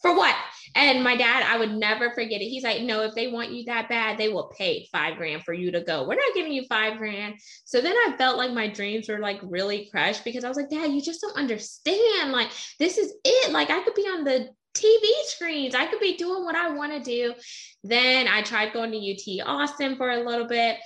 For 0.00 0.14
what? 0.14 0.34
And 0.74 1.02
my 1.02 1.16
dad, 1.16 1.44
I 1.46 1.58
would 1.58 1.72
never 1.72 2.10
forget 2.10 2.40
it. 2.40 2.48
He's 2.48 2.62
like, 2.62 2.82
no, 2.82 3.02
if 3.02 3.14
they 3.14 3.28
want 3.28 3.52
you 3.52 3.64
that 3.64 3.88
bad, 3.88 4.16
they 4.16 4.28
will 4.28 4.52
pay 4.56 4.86
five 4.92 5.16
grand 5.16 5.42
for 5.42 5.52
you 5.52 5.72
to 5.72 5.80
go. 5.80 6.06
We're 6.06 6.14
not 6.14 6.34
giving 6.34 6.52
you 6.52 6.64
five 6.68 6.98
grand. 6.98 7.34
So 7.64 7.80
then 7.80 7.94
I 7.94 8.14
felt 8.16 8.36
like 8.36 8.52
my 8.52 8.68
dreams 8.68 9.08
were 9.08 9.18
like 9.18 9.40
really 9.42 9.88
crushed 9.90 10.24
because 10.24 10.44
I 10.44 10.48
was 10.48 10.56
like, 10.56 10.70
Dad, 10.70 10.92
you 10.92 11.02
just 11.02 11.20
don't 11.20 11.36
understand. 11.36 12.32
Like, 12.32 12.50
this 12.78 12.98
is 12.98 13.12
it. 13.24 13.52
Like, 13.52 13.70
I 13.70 13.82
could 13.82 13.94
be 13.94 14.02
on 14.02 14.24
the 14.24 14.48
TV 14.74 15.06
screens. 15.24 15.74
I 15.74 15.86
could 15.86 16.00
be 16.00 16.16
doing 16.16 16.44
what 16.44 16.54
I 16.54 16.70
want 16.70 16.92
to 16.92 17.00
do. 17.00 17.34
Then 17.82 18.28
I 18.28 18.42
tried 18.42 18.72
going 18.72 18.92
to 18.92 19.42
UT 19.42 19.48
Austin 19.48 19.96
for 19.96 20.10
a 20.10 20.22
little 20.22 20.46
bit 20.46 20.78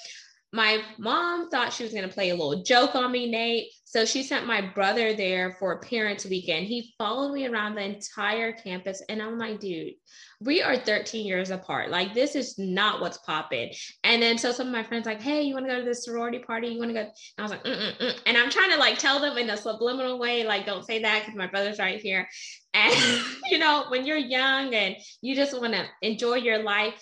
my 0.53 0.83
mom 0.99 1.49
thought 1.49 1.73
she 1.73 1.83
was 1.83 1.93
going 1.93 2.07
to 2.07 2.15
play 2.15 2.31
a 2.31 2.35
little 2.35 2.63
joke 2.63 2.95
on 2.95 3.11
me, 3.11 3.31
Nate. 3.31 3.69
So 3.93 4.07
she 4.07 4.23
sent 4.23 4.47
my 4.47 4.63
brother 4.63 5.13
there 5.13 5.55
for 5.59 5.79
parents 5.79 6.25
weekend. 6.25 6.65
He 6.67 6.95
followed 6.97 7.35
me 7.35 7.47
around 7.47 7.75
the 7.75 7.83
entire 7.83 8.51
campus. 8.51 9.03
And 9.11 9.21
I'm 9.21 9.39
like, 9.39 9.61
dude, 9.61 9.93
we 10.41 10.63
are 10.63 10.79
13 10.79 11.27
years 11.27 11.51
apart. 11.51 11.91
Like, 11.91 12.15
this 12.15 12.35
is 12.35 12.59
not 12.59 13.03
what's 13.03 13.19
popping. 13.19 13.71
And 14.03 14.23
then 14.23 14.39
so 14.39 14.51
some 14.51 14.69
of 14.69 14.73
my 14.73 14.83
friends 14.83 15.05
like, 15.05 15.21
hey, 15.21 15.43
you 15.43 15.53
want 15.53 15.67
to 15.67 15.73
go 15.73 15.79
to 15.81 15.85
this 15.85 16.07
sorority 16.07 16.39
party? 16.39 16.69
You 16.69 16.79
want 16.79 16.89
to 16.89 16.95
go? 16.95 17.01
And 17.01 17.11
I 17.37 17.43
was 17.43 17.51
like, 17.51 17.65
Mm-mm-mm. 17.65 18.19
and 18.25 18.39
I'm 18.39 18.49
trying 18.49 18.71
to 18.71 18.79
like 18.79 18.97
tell 18.97 19.21
them 19.21 19.37
in 19.37 19.51
a 19.51 19.59
subliminal 19.59 20.19
way, 20.19 20.43
like, 20.43 20.65
don't 20.65 20.87
say 20.87 21.03
that 21.03 21.21
because 21.21 21.37
my 21.37 21.49
brother's 21.49 21.79
right 21.79 22.01
here. 22.01 22.27
And 22.73 22.95
you 23.51 23.59
know, 23.59 23.85
when 23.91 24.07
you're 24.07 24.17
young 24.17 24.75
and 24.75 24.97
you 25.21 25.35
just 25.35 25.61
want 25.61 25.75
to 25.75 25.85
enjoy 26.01 26.37
your 26.37 26.63
life, 26.63 26.95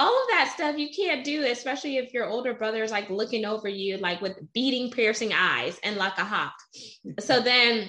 all 0.00 0.22
of 0.22 0.28
that 0.28 0.50
stuff 0.54 0.78
you 0.78 0.88
can't 0.96 1.24
do, 1.24 1.44
especially 1.44 1.98
if 1.98 2.14
your 2.14 2.26
older 2.26 2.54
brother 2.54 2.82
is 2.82 2.90
like 2.90 3.10
looking 3.10 3.44
over 3.44 3.68
you, 3.68 3.98
like 3.98 4.22
with 4.22 4.38
beating, 4.54 4.90
piercing 4.90 5.32
eyes 5.34 5.78
and 5.84 5.96
like 5.96 6.16
a 6.16 6.24
hawk. 6.24 6.54
So 7.18 7.40
then 7.40 7.88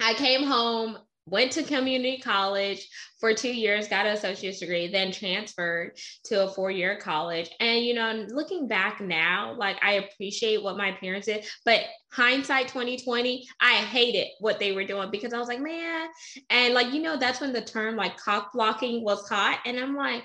I 0.00 0.14
came 0.14 0.44
home, 0.44 0.96
went 1.26 1.50
to 1.52 1.64
community 1.64 2.18
college 2.18 2.86
for 3.18 3.34
two 3.34 3.52
years, 3.52 3.88
got 3.88 4.06
an 4.06 4.12
associate's 4.12 4.60
degree, 4.60 4.86
then 4.86 5.10
transferred 5.10 5.98
to 6.26 6.44
a 6.44 6.48
four 6.52 6.70
year 6.70 6.96
college. 7.00 7.50
And, 7.58 7.84
you 7.84 7.94
know, 7.94 8.26
looking 8.28 8.68
back 8.68 9.00
now, 9.00 9.56
like 9.58 9.76
I 9.82 9.94
appreciate 9.94 10.62
what 10.62 10.76
my 10.76 10.92
parents 10.92 11.26
did, 11.26 11.44
but 11.64 11.80
hindsight 12.12 12.68
2020, 12.68 13.44
I 13.60 13.72
hated 13.74 14.28
what 14.38 14.60
they 14.60 14.70
were 14.70 14.84
doing 14.84 15.10
because 15.10 15.32
I 15.32 15.38
was 15.38 15.48
like, 15.48 15.60
man, 15.60 16.08
and 16.48 16.74
like, 16.74 16.92
you 16.92 17.02
know, 17.02 17.16
that's 17.16 17.40
when 17.40 17.52
the 17.52 17.60
term 17.60 17.96
like 17.96 18.16
cock 18.18 18.52
blocking 18.52 19.02
was 19.02 19.28
hot. 19.28 19.58
And 19.66 19.80
I'm 19.80 19.96
like, 19.96 20.22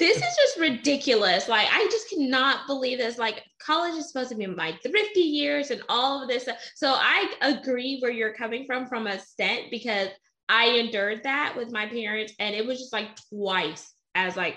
this 0.00 0.16
is 0.16 0.36
just 0.36 0.58
ridiculous. 0.58 1.46
Like, 1.46 1.68
I 1.70 1.86
just 1.90 2.08
cannot 2.08 2.66
believe 2.66 2.98
this. 2.98 3.18
Like, 3.18 3.44
college 3.62 3.94
is 3.94 4.08
supposed 4.08 4.30
to 4.30 4.34
be 4.34 4.46
my 4.46 4.76
thrifty 4.82 5.20
years 5.20 5.70
and 5.70 5.82
all 5.88 6.22
of 6.22 6.28
this. 6.28 6.48
So 6.74 6.94
I 6.96 7.30
agree 7.42 7.98
where 8.00 8.10
you're 8.10 8.34
coming 8.34 8.64
from 8.66 8.88
from 8.88 9.06
a 9.06 9.14
extent 9.14 9.66
because 9.70 10.08
I 10.48 10.68
endured 10.68 11.22
that 11.24 11.54
with 11.56 11.70
my 11.70 11.86
parents, 11.86 12.32
and 12.40 12.54
it 12.54 12.66
was 12.66 12.78
just 12.78 12.92
like 12.92 13.08
twice 13.28 13.92
as 14.14 14.36
like 14.36 14.56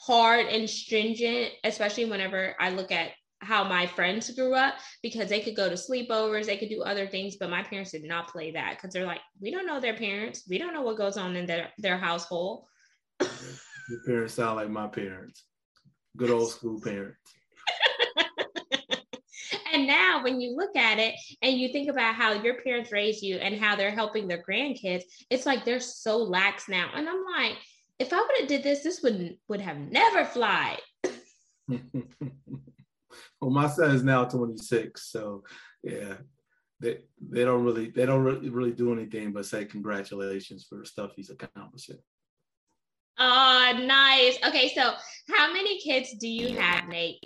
hard 0.00 0.46
and 0.46 0.68
stringent, 0.68 1.52
especially 1.62 2.06
whenever 2.06 2.56
I 2.58 2.70
look 2.70 2.90
at 2.90 3.10
how 3.42 3.64
my 3.64 3.86
friends 3.86 4.30
grew 4.30 4.54
up 4.54 4.74
because 5.02 5.28
they 5.28 5.40
could 5.40 5.56
go 5.56 5.68
to 5.68 5.74
sleepovers, 5.74 6.46
they 6.46 6.56
could 6.56 6.68
do 6.68 6.82
other 6.82 7.06
things, 7.06 7.36
but 7.36 7.50
my 7.50 7.62
parents 7.62 7.92
did 7.92 8.04
not 8.04 8.28
play 8.28 8.50
that 8.52 8.76
because 8.76 8.92
they're 8.92 9.06
like, 9.06 9.20
we 9.40 9.50
don't 9.50 9.66
know 9.66 9.78
their 9.78 9.96
parents, 9.96 10.44
we 10.48 10.58
don't 10.58 10.74
know 10.74 10.82
what 10.82 10.98
goes 10.98 11.16
on 11.16 11.36
in 11.36 11.46
their 11.46 11.70
their 11.78 11.98
household. 11.98 12.64
Your 13.90 14.00
parents 14.06 14.34
sound 14.34 14.56
like 14.56 14.70
my 14.70 14.86
parents. 14.86 15.42
Good 16.16 16.30
old 16.30 16.50
school 16.50 16.80
parents. 16.80 17.18
and 19.72 19.86
now 19.86 20.22
when 20.22 20.40
you 20.40 20.56
look 20.56 20.76
at 20.76 21.00
it 21.00 21.14
and 21.42 21.58
you 21.58 21.72
think 21.72 21.90
about 21.90 22.14
how 22.14 22.34
your 22.34 22.62
parents 22.62 22.92
raised 22.92 23.22
you 23.22 23.36
and 23.36 23.56
how 23.56 23.74
they're 23.74 23.90
helping 23.90 24.28
their 24.28 24.44
grandkids, 24.48 25.02
it's 25.28 25.44
like 25.44 25.64
they're 25.64 25.80
so 25.80 26.18
lax 26.18 26.68
now. 26.68 26.90
And 26.94 27.08
I'm 27.08 27.24
like, 27.36 27.56
if 27.98 28.12
I 28.12 28.18
would 28.18 28.38
have 28.38 28.48
did 28.48 28.62
this, 28.62 28.84
this 28.84 29.02
would 29.02 29.36
would 29.48 29.60
have 29.60 29.76
never 29.76 30.24
fly. 30.24 30.78
well, 33.40 33.50
my 33.50 33.68
son 33.68 33.90
is 33.90 34.04
now 34.04 34.24
26, 34.24 35.02
so 35.02 35.42
yeah, 35.82 36.14
they 36.78 36.98
they 37.20 37.44
don't 37.44 37.64
really 37.64 37.90
they 37.90 38.06
don't 38.06 38.22
really, 38.22 38.50
really 38.50 38.72
do 38.72 38.92
anything 38.92 39.32
but 39.32 39.46
say 39.46 39.64
congratulations 39.64 40.64
for 40.68 40.78
the 40.78 40.86
stuff 40.86 41.12
he's 41.16 41.30
accomplishing. 41.30 41.98
Oh, 43.22 43.78
nice. 43.84 44.38
Okay, 44.46 44.72
so 44.74 44.94
how 45.28 45.52
many 45.52 45.78
kids 45.78 46.14
do 46.18 46.26
you 46.26 46.56
have, 46.56 46.88
Nate? 46.88 47.22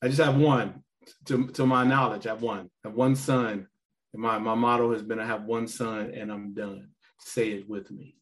I 0.00 0.06
just 0.06 0.20
have 0.20 0.36
one. 0.36 0.84
To, 1.26 1.48
to 1.48 1.66
my 1.66 1.82
knowledge, 1.82 2.26
I 2.26 2.30
have 2.30 2.42
one. 2.42 2.70
I 2.84 2.88
have 2.88 2.94
one 2.96 3.16
son. 3.16 3.66
And 4.12 4.22
my, 4.22 4.38
my 4.38 4.54
motto 4.54 4.92
has 4.92 5.02
been 5.02 5.18
I 5.18 5.26
have 5.26 5.44
one 5.44 5.66
son 5.66 6.12
and 6.14 6.30
I'm 6.30 6.54
done. 6.54 6.90
Say 7.18 7.50
it 7.50 7.68
with 7.68 7.90
me. 7.90 8.16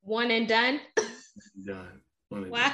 One 0.00 0.30
and 0.30 0.48
done? 0.48 0.80
done. 1.64 2.00
wow. 2.30 2.72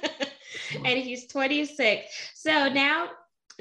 and 0.84 0.98
he's 0.98 1.28
26. 1.28 2.06
So 2.34 2.68
now 2.68 3.10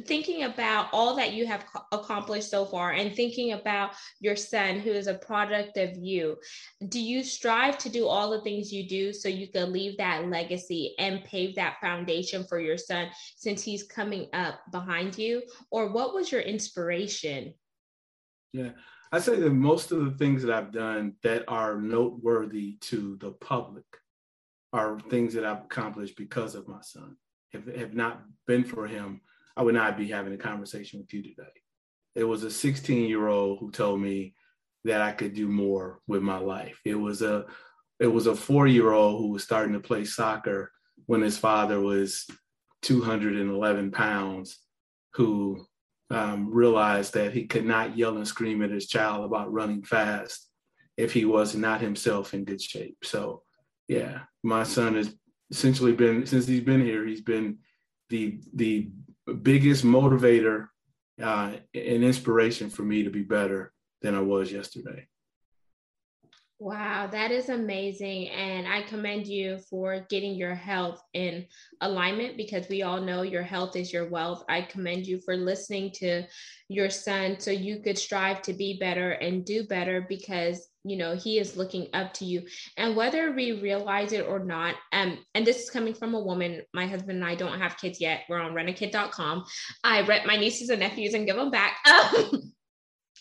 thinking 0.06 0.44
about 0.44 0.90
all 0.94 1.16
that 1.16 1.34
you 1.34 1.48
have 1.48 1.66
accomplished 1.92 2.52
so 2.52 2.66
far 2.66 2.92
and 2.92 3.16
thinking 3.16 3.54
about 3.54 3.92
your 4.20 4.36
son 4.36 4.80
who 4.80 4.92
is 4.92 5.08
a 5.08 5.16
product 5.16 5.78
of 5.78 5.98
you 5.98 6.38
do 6.90 7.00
you 7.00 7.24
strive 7.24 7.78
to 7.80 7.90
do 7.90 8.08
all 8.08 8.30
the 8.30 8.42
things 8.42 8.72
you 8.72 8.88
do 8.88 9.12
so 9.12 9.28
you 9.28 9.48
can 9.48 9.74
leave 9.74 9.98
that 9.98 10.28
legacy 10.28 10.94
and 11.00 11.24
pave 11.24 11.56
that 11.56 11.78
foundation 11.82 12.44
for 12.44 12.60
your 12.60 12.78
son 12.78 13.08
since 13.36 13.64
he's 13.64 13.84
coming 13.84 14.28
up 14.34 14.60
behind 14.72 15.18
you? 15.18 15.42
Or 15.72 15.92
what 15.92 16.14
was 16.14 16.32
your 16.32 16.42
inspiration? 16.42 17.54
Yeah 18.54 18.70
i 19.12 19.20
say 19.20 19.40
that 19.40 19.52
most 19.52 19.92
of 19.92 20.04
the 20.04 20.12
things 20.12 20.44
that 20.44 20.54
i've 20.54 20.72
done 20.72 21.14
that 21.24 21.44
are 21.48 21.80
noteworthy 21.80 22.74
to 22.82 23.16
the 23.22 23.32
public 23.32 23.86
are 24.74 25.00
things 25.10 25.34
that 25.34 25.46
i've 25.46 25.64
accomplished 25.64 26.18
because 26.18 26.56
of 26.56 26.68
my 26.68 26.82
son. 26.82 27.16
If 27.54 27.68
it 27.68 27.78
had 27.78 27.96
not 27.96 28.24
been 28.46 28.66
for 28.66 28.86
him 28.86 29.22
I 29.58 29.64
would 29.64 29.74
not 29.74 29.98
be 29.98 30.08
having 30.08 30.34
a 30.34 30.38
conversation 30.38 31.00
with 31.00 31.12
you 31.14 31.24
today. 31.24 31.50
It 32.16 32.24
was 32.24 32.44
a 32.44 32.52
16 32.52 33.10
year 33.10 33.28
old 33.28 33.60
who 33.60 33.72
told 33.72 34.00
me 34.00 34.36
that 34.84 35.02
I 35.02 35.12
could 35.12 35.34
do 35.34 35.48
more 35.48 36.00
with 36.08 36.22
my 36.22 36.38
life. 36.38 36.80
It 36.86 36.96
was 36.96 37.24
a 37.24 37.46
it 38.00 38.08
was 38.08 38.28
a 38.28 38.36
four 38.36 38.68
year 38.68 38.92
old 38.92 39.20
who 39.20 39.30
was 39.30 39.44
starting 39.44 39.74
to 39.74 39.80
play 39.80 40.06
soccer 40.06 40.72
when 41.08 41.22
his 41.22 41.38
father 41.38 41.80
was 41.80 42.28
211 42.84 43.92
pounds, 43.92 44.60
who 45.14 45.66
um, 46.12 46.50
realized 46.54 47.16
that 47.16 47.34
he 47.34 47.48
could 47.48 47.66
not 47.66 47.98
yell 47.98 48.18
and 48.18 48.28
scream 48.28 48.62
at 48.62 48.70
his 48.70 48.88
child 48.88 49.26
about 49.26 49.52
running 49.52 49.84
fast 49.84 50.48
if 50.96 51.12
he 51.12 51.26
was 51.26 51.56
not 51.56 51.82
himself 51.82 52.34
in 52.36 52.46
good 52.46 52.62
shape. 52.62 52.98
So, 53.04 53.42
yeah, 53.88 54.20
my 54.44 54.64
son 54.64 54.96
has 54.96 55.14
essentially 55.50 55.94
been 55.94 56.28
since 56.28 56.46
he's 56.46 56.64
been 56.64 56.82
here, 56.82 57.06
he's 57.06 57.22
been 57.22 57.58
the 58.10 58.40
the 58.54 58.90
biggest 59.34 59.84
motivator 59.84 60.68
uh, 61.22 61.52
and 61.74 62.04
inspiration 62.04 62.70
for 62.70 62.84
me 62.84 63.04
to 63.04 63.10
be 63.10 63.24
better 63.24 63.74
than 64.02 64.16
I 64.16 64.22
was 64.22 64.52
yesterday. 64.52 65.08
Wow, 66.60 67.06
that 67.12 67.30
is 67.30 67.50
amazing. 67.50 68.30
And 68.30 68.68
I 68.68 68.82
commend 68.82 69.28
you 69.28 69.60
for 69.70 70.08
getting 70.10 70.34
your 70.34 70.56
health 70.56 71.00
in 71.14 71.46
alignment 71.82 72.36
because 72.36 72.68
we 72.68 72.82
all 72.82 73.00
know 73.00 73.22
your 73.22 73.44
health 73.44 73.76
is 73.76 73.94
your 73.94 74.10
wealth. 74.10 74.44
I 74.50 74.62
commend 74.62 75.06
you 75.06 75.20
for 75.24 75.38
listening 75.38 75.92
to 75.98 76.24
your 76.68 76.90
son 76.90 77.40
so 77.40 77.52
you 77.52 77.80
could 77.80 77.98
strive 77.98 78.42
to 78.42 78.54
be 78.54 78.80
better 78.80 79.12
and 79.12 79.46
do 79.46 79.68
better 79.68 80.04
because 80.10 80.68
you 80.84 80.98
know 80.98 81.16
he 81.16 81.38
is 81.38 81.58
looking 81.58 81.88
up 81.94 82.14
to 82.14 82.26
you 82.26 82.44
and 82.78 82.96
whether 82.96 83.32
we 83.34 83.62
realize 83.62 84.14
it 84.14 84.26
or 84.26 84.40
not 84.40 84.76
um 84.94 85.18
and 85.34 85.46
this 85.46 85.62
is 85.64 85.70
coming 85.70 85.94
from 85.94 86.14
a 86.14 86.20
woman 86.20 86.62
my 86.74 86.86
husband 86.88 87.18
and 87.18 87.26
i 87.26 87.36
don't 87.36 87.60
have 87.60 87.78
kids 87.78 88.00
yet 88.00 88.22
we're 88.30 88.40
on 88.40 88.54
rentakid.com 88.54 89.44
i 89.84 90.02
rent 90.02 90.26
my 90.26 90.38
nieces 90.38 90.70
and 90.70 90.80
nephews 90.80 91.14
and 91.14 91.26
give 91.26 91.36
them 91.36 91.52
back 91.52 91.78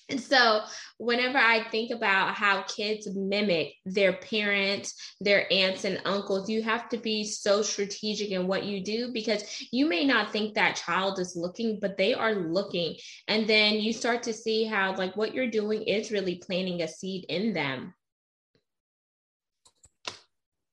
and 0.09 0.21
so, 0.21 0.61
whenever 0.99 1.37
I 1.37 1.65
think 1.71 1.91
about 1.91 2.35
how 2.35 2.63
kids 2.63 3.09
mimic 3.13 3.75
their 3.85 4.13
parents, 4.13 4.95
their 5.21 5.53
aunts 5.53 5.85
and 5.85 6.01
uncles, 6.05 6.49
you 6.49 6.63
have 6.63 6.89
to 6.91 6.97
be 6.97 7.25
so 7.25 7.61
strategic 7.61 8.31
in 8.31 8.47
what 8.47 8.65
you 8.65 8.85
do 8.85 9.13
because 9.13 9.67
you 9.73 9.89
may 9.89 10.05
not 10.05 10.31
think 10.31 10.55
that 10.55 10.77
child 10.77 11.19
is 11.19 11.35
looking, 11.35 11.81
but 11.81 11.97
they 11.97 12.15
are 12.15 12.35
looking. 12.35 12.95
And 13.27 13.49
then 13.49 13.75
you 13.75 13.93
start 13.93 14.23
to 14.25 14.33
see 14.33 14.65
how, 14.65 14.95
like, 14.95 15.17
what 15.17 15.35
you're 15.35 15.51
doing 15.51 15.83
is 15.83 16.13
really 16.13 16.37
planting 16.37 16.83
a 16.83 16.89
seed 16.89 17.27
in 17.29 17.53
them. 17.53 17.93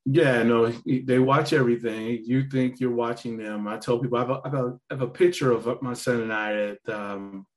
Yeah, 0.05 0.43
no, 0.43 0.67
they 0.85 1.17
watch 1.17 1.53
everything. 1.53 2.19
You 2.23 2.49
think 2.49 2.79
you're 2.79 2.91
watching 2.91 3.37
them. 3.37 3.67
I 3.67 3.77
tell 3.77 3.97
people 3.97 4.17
I 4.17 4.21
have 4.21 4.29
a, 4.29 4.41
I 4.45 4.49
have 4.49 4.53
a, 4.53 4.79
I 4.91 4.93
have 4.93 5.01
a 5.01 5.07
picture 5.07 5.51
of 5.51 5.81
my 5.81 5.93
son 5.93 6.21
and 6.21 6.33
I 6.33 6.53
at 6.53 6.93
um, 6.93 7.47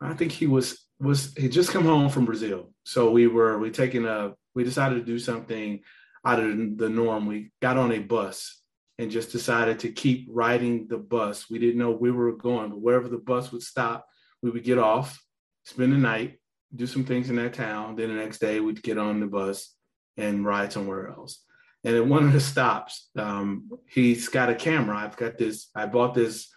I 0.00 0.14
think 0.14 0.32
he 0.32 0.46
was 0.46 0.86
was 1.00 1.34
he 1.34 1.48
just 1.48 1.70
come 1.70 1.84
home 1.84 2.08
from 2.08 2.24
Brazil. 2.24 2.72
So 2.84 3.10
we 3.10 3.26
were 3.26 3.58
we 3.58 3.70
taking 3.70 4.04
a 4.04 4.34
we 4.54 4.64
decided 4.64 4.96
to 4.96 5.04
do 5.04 5.18
something 5.18 5.80
out 6.24 6.40
of 6.40 6.78
the 6.78 6.88
norm. 6.88 7.26
We 7.26 7.52
got 7.62 7.76
on 7.76 7.92
a 7.92 8.00
bus 8.00 8.60
and 8.98 9.10
just 9.10 9.30
decided 9.30 9.78
to 9.80 9.92
keep 9.92 10.26
riding 10.28 10.88
the 10.88 10.98
bus. 10.98 11.48
We 11.48 11.58
didn't 11.58 11.78
know 11.78 11.92
where 11.92 12.12
we 12.12 12.18
were 12.18 12.36
going, 12.36 12.70
but 12.70 12.80
wherever 12.80 13.08
the 13.08 13.18
bus 13.18 13.52
would 13.52 13.62
stop, 13.62 14.06
we 14.42 14.50
would 14.50 14.64
get 14.64 14.78
off, 14.78 15.22
spend 15.64 15.92
the 15.92 15.98
night, 15.98 16.40
do 16.74 16.86
some 16.86 17.04
things 17.04 17.30
in 17.30 17.36
that 17.36 17.54
town. 17.54 17.94
Then 17.94 18.08
the 18.08 18.14
next 18.14 18.40
day 18.40 18.58
we'd 18.58 18.82
get 18.82 18.98
on 18.98 19.20
the 19.20 19.26
bus 19.26 19.74
and 20.16 20.44
ride 20.44 20.72
somewhere 20.72 21.08
else. 21.08 21.44
And 21.84 21.94
at 21.94 22.04
one 22.04 22.24
of 22.24 22.32
the 22.32 22.40
stops, 22.40 23.08
um, 23.16 23.70
he's 23.86 24.28
got 24.28 24.50
a 24.50 24.54
camera. 24.54 24.96
I've 24.96 25.16
got 25.16 25.38
this, 25.38 25.68
I 25.76 25.86
bought 25.86 26.14
this 26.14 26.48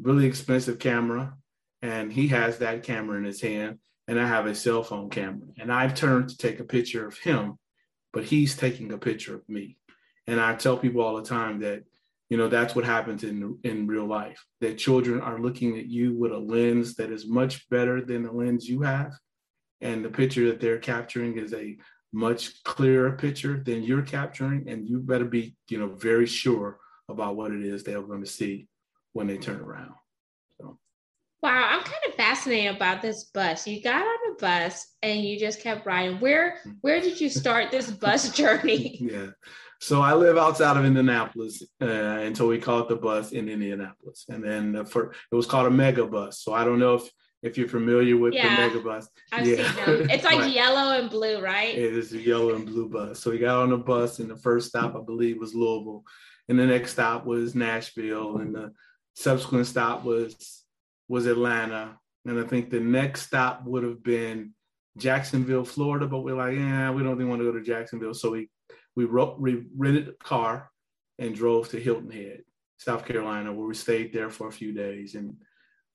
really 0.00 0.24
expensive 0.24 0.78
camera 0.78 1.34
and 1.82 2.12
he 2.12 2.28
has 2.28 2.58
that 2.58 2.82
camera 2.82 3.18
in 3.18 3.24
his 3.24 3.40
hand 3.40 3.78
and 4.08 4.20
I 4.20 4.26
have 4.26 4.46
a 4.46 4.54
cell 4.54 4.82
phone 4.82 5.10
camera 5.10 5.48
and 5.58 5.72
I've 5.72 5.94
turned 5.94 6.28
to 6.30 6.36
take 6.36 6.60
a 6.60 6.64
picture 6.64 7.06
of 7.06 7.18
him, 7.18 7.58
but 8.12 8.24
he's 8.24 8.56
taking 8.56 8.92
a 8.92 8.98
picture 8.98 9.34
of 9.34 9.48
me. 9.48 9.78
And 10.26 10.40
I 10.40 10.54
tell 10.54 10.76
people 10.76 11.00
all 11.00 11.16
the 11.16 11.28
time 11.28 11.60
that, 11.60 11.84
you 12.28 12.36
know, 12.36 12.48
that's 12.48 12.74
what 12.74 12.84
happens 12.84 13.24
in, 13.24 13.58
in 13.64 13.86
real 13.86 14.06
life, 14.06 14.44
that 14.60 14.78
children 14.78 15.20
are 15.20 15.40
looking 15.40 15.78
at 15.78 15.86
you 15.86 16.16
with 16.16 16.32
a 16.32 16.38
lens 16.38 16.94
that 16.96 17.10
is 17.10 17.26
much 17.26 17.68
better 17.68 18.00
than 18.04 18.22
the 18.22 18.32
lens 18.32 18.68
you 18.68 18.82
have. 18.82 19.12
And 19.80 20.04
the 20.04 20.10
picture 20.10 20.46
that 20.46 20.60
they're 20.60 20.78
capturing 20.78 21.38
is 21.38 21.54
a 21.54 21.76
much 22.12 22.62
clearer 22.64 23.12
picture 23.12 23.62
than 23.64 23.82
you're 23.82 24.02
capturing. 24.02 24.68
And 24.68 24.88
you 24.88 25.00
better 25.00 25.24
be, 25.24 25.56
you 25.68 25.78
know, 25.78 25.88
very 25.88 26.26
sure 26.26 26.78
about 27.08 27.36
what 27.36 27.52
it 27.52 27.62
is 27.62 27.82
they're 27.82 28.02
going 28.02 28.24
to 28.24 28.30
see 28.30 28.68
when 29.12 29.26
they 29.26 29.38
turn 29.38 29.60
around. 29.60 29.94
Wow, 31.42 31.68
I'm 31.70 31.82
kind 31.82 32.04
of 32.08 32.14
fascinated 32.14 32.76
about 32.76 33.00
this 33.00 33.24
bus. 33.24 33.66
You 33.66 33.82
got 33.82 34.02
on 34.02 34.32
a 34.32 34.34
bus 34.38 34.86
and 35.02 35.24
you 35.24 35.38
just 35.38 35.62
kept 35.62 35.86
riding. 35.86 36.20
Where 36.20 36.58
where 36.82 37.00
did 37.00 37.20
you 37.20 37.30
start 37.30 37.70
this 37.70 37.90
bus 37.90 38.34
journey? 38.34 38.98
yeah. 39.00 39.28
So 39.80 40.02
I 40.02 40.12
live 40.12 40.36
outside 40.36 40.76
of 40.76 40.84
Indianapolis 40.84 41.62
uh, 41.80 41.86
until 41.86 42.48
we 42.48 42.58
call 42.58 42.80
it 42.80 42.88
the 42.88 42.96
bus 42.96 43.32
in 43.32 43.48
Indianapolis, 43.48 44.26
and 44.28 44.44
then 44.44 44.84
for 44.84 45.12
it 45.32 45.34
was 45.34 45.46
called 45.46 45.66
a 45.66 45.70
mega 45.70 46.04
bus. 46.06 46.40
So 46.42 46.52
I 46.52 46.64
don't 46.64 46.78
know 46.78 46.96
if 46.96 47.10
if 47.42 47.56
you're 47.56 47.68
familiar 47.68 48.18
with 48.18 48.34
yeah, 48.34 48.56
the 48.56 48.62
mega 48.62 48.80
bus. 48.80 49.08
I've 49.32 49.46
yeah. 49.46 49.72
seen 49.72 49.76
them. 49.76 50.10
It's 50.10 50.24
like 50.30 50.40
right. 50.40 50.52
yellow 50.52 50.98
and 50.98 51.08
blue, 51.08 51.40
right? 51.40 51.74
It 51.74 51.94
is 51.94 52.12
a 52.12 52.18
yellow 52.18 52.54
and 52.54 52.66
blue 52.66 52.90
bus. 52.90 53.20
So 53.20 53.30
we 53.30 53.38
got 53.38 53.62
on 53.62 53.70
the 53.70 53.78
bus, 53.78 54.18
and 54.18 54.28
the 54.28 54.36
first 54.36 54.68
stop 54.68 54.94
I 54.94 55.00
believe 55.00 55.38
was 55.38 55.54
Louisville, 55.54 56.04
and 56.50 56.58
the 56.58 56.66
next 56.66 56.92
stop 56.92 57.24
was 57.24 57.54
Nashville, 57.54 58.36
and 58.36 58.54
the 58.54 58.72
subsequent 59.14 59.66
stop 59.66 60.04
was 60.04 60.59
was 61.10 61.26
Atlanta. 61.26 61.98
And 62.24 62.38
I 62.38 62.44
think 62.44 62.70
the 62.70 62.78
next 62.78 63.22
stop 63.22 63.64
would 63.64 63.82
have 63.82 64.00
been 64.00 64.54
Jacksonville, 64.96 65.64
Florida, 65.64 66.06
but 66.06 66.20
we're 66.20 66.36
like, 66.36 66.56
yeah, 66.56 66.92
we 66.92 67.02
don't 67.02 67.16
even 67.16 67.28
want 67.28 67.40
to 67.40 67.50
go 67.50 67.58
to 67.58 67.64
Jacksonville. 67.64 68.14
So 68.14 68.30
we 68.30 68.48
we, 68.94 69.04
wrote, 69.04 69.40
we 69.40 69.66
rented 69.76 70.08
a 70.08 70.12
car 70.12 70.70
and 71.18 71.34
drove 71.34 71.68
to 71.70 71.80
Hilton 71.80 72.10
Head, 72.10 72.42
South 72.78 73.04
Carolina, 73.04 73.52
where 73.52 73.66
we 73.66 73.74
stayed 73.74 74.12
there 74.12 74.30
for 74.30 74.48
a 74.48 74.52
few 74.52 74.72
days. 74.72 75.14
And 75.16 75.34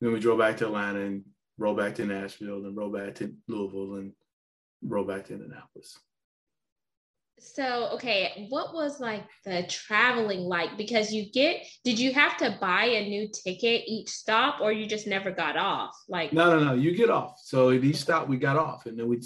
then 0.02 0.12
we 0.12 0.20
drove 0.20 0.40
back 0.40 0.58
to 0.58 0.66
Atlanta 0.66 1.02
and 1.02 1.24
rode 1.58 1.78
back 1.78 1.96
to 1.96 2.06
Nashville 2.06 2.66
and 2.66 2.76
rode 2.76 2.94
back 2.94 3.16
to 3.16 3.34
Louisville 3.48 3.96
and 3.96 4.12
rode 4.82 5.08
back 5.08 5.26
to 5.26 5.34
Indianapolis. 5.34 5.98
So, 7.38 7.90
okay, 7.94 8.48
what 8.50 8.74
was 8.74 9.00
like 9.00 9.24
the 9.44 9.66
traveling 9.70 10.42
like? 10.42 10.78
Because 10.78 11.14
you 11.14 11.32
get, 11.32 11.66
did 11.84 12.00
you 12.00 12.14
have 12.14 12.38
to 12.38 12.58
buy 12.60 12.86
a 12.86 13.08
new 13.08 13.30
ticket 13.30 13.84
each 13.88 14.10
stop 14.10 14.62
or 14.62 14.72
you 14.72 14.88
just 14.88 15.06
never 15.06 15.32
got 15.32 15.58
off? 15.58 15.96
Like, 16.08 16.34
no, 16.34 16.58
no, 16.58 16.64
no, 16.64 16.74
you 16.74 16.96
get 16.96 17.10
off. 17.10 17.40
So 17.44 17.70
at 17.70 17.84
each 17.84 17.98
stop, 17.98 18.28
we 18.28 18.38
got 18.38 18.58
off 18.58 18.86
and 18.86 18.98
then 18.98 19.08
we'd, 19.08 19.24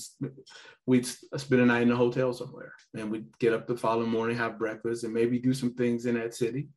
we'd 0.85 1.05
spend 1.05 1.61
a 1.61 1.65
night 1.65 1.83
in 1.83 1.91
a 1.91 1.95
hotel 1.95 2.33
somewhere 2.33 2.73
and 2.95 3.11
we'd 3.11 3.27
get 3.39 3.53
up 3.53 3.67
the 3.67 3.77
following 3.77 4.09
morning, 4.09 4.37
have 4.37 4.59
breakfast 4.59 5.03
and 5.03 5.13
maybe 5.13 5.39
do 5.39 5.53
some 5.53 5.73
things 5.73 6.05
in 6.05 6.15
that 6.15 6.35
city. 6.35 6.69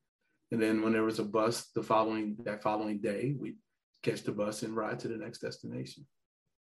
And 0.52 0.60
then 0.60 0.82
when 0.82 0.92
there 0.92 1.02
was 1.02 1.18
a 1.18 1.24
bus 1.24 1.70
the 1.74 1.82
following, 1.82 2.36
that 2.44 2.62
following 2.62 3.00
day, 3.00 3.34
we'd 3.38 3.56
catch 4.02 4.22
the 4.22 4.32
bus 4.32 4.62
and 4.62 4.76
ride 4.76 4.98
to 5.00 5.08
the 5.08 5.16
next 5.16 5.38
destination. 5.38 6.06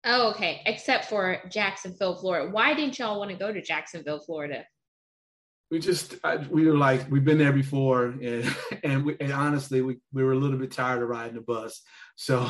Oh, 0.06 0.30
okay. 0.30 0.62
Except 0.66 1.06
for 1.06 1.42
Jacksonville, 1.50 2.14
Florida. 2.14 2.50
Why 2.50 2.74
didn't 2.74 2.98
y'all 2.98 3.18
want 3.18 3.32
to 3.32 3.36
go 3.36 3.52
to 3.52 3.60
Jacksonville, 3.60 4.20
Florida? 4.20 4.64
We 5.68 5.80
just 5.80 6.14
we 6.48 6.64
were 6.64 6.76
like 6.76 7.10
we've 7.10 7.24
been 7.24 7.38
there 7.38 7.52
before, 7.52 8.04
and 8.04 8.56
and, 8.84 9.04
we, 9.04 9.16
and 9.18 9.32
honestly 9.32 9.82
we, 9.82 9.96
we 10.12 10.22
were 10.22 10.30
a 10.30 10.36
little 10.38 10.58
bit 10.58 10.70
tired 10.70 11.02
of 11.02 11.08
riding 11.08 11.34
the 11.34 11.40
bus, 11.40 11.82
so 12.14 12.48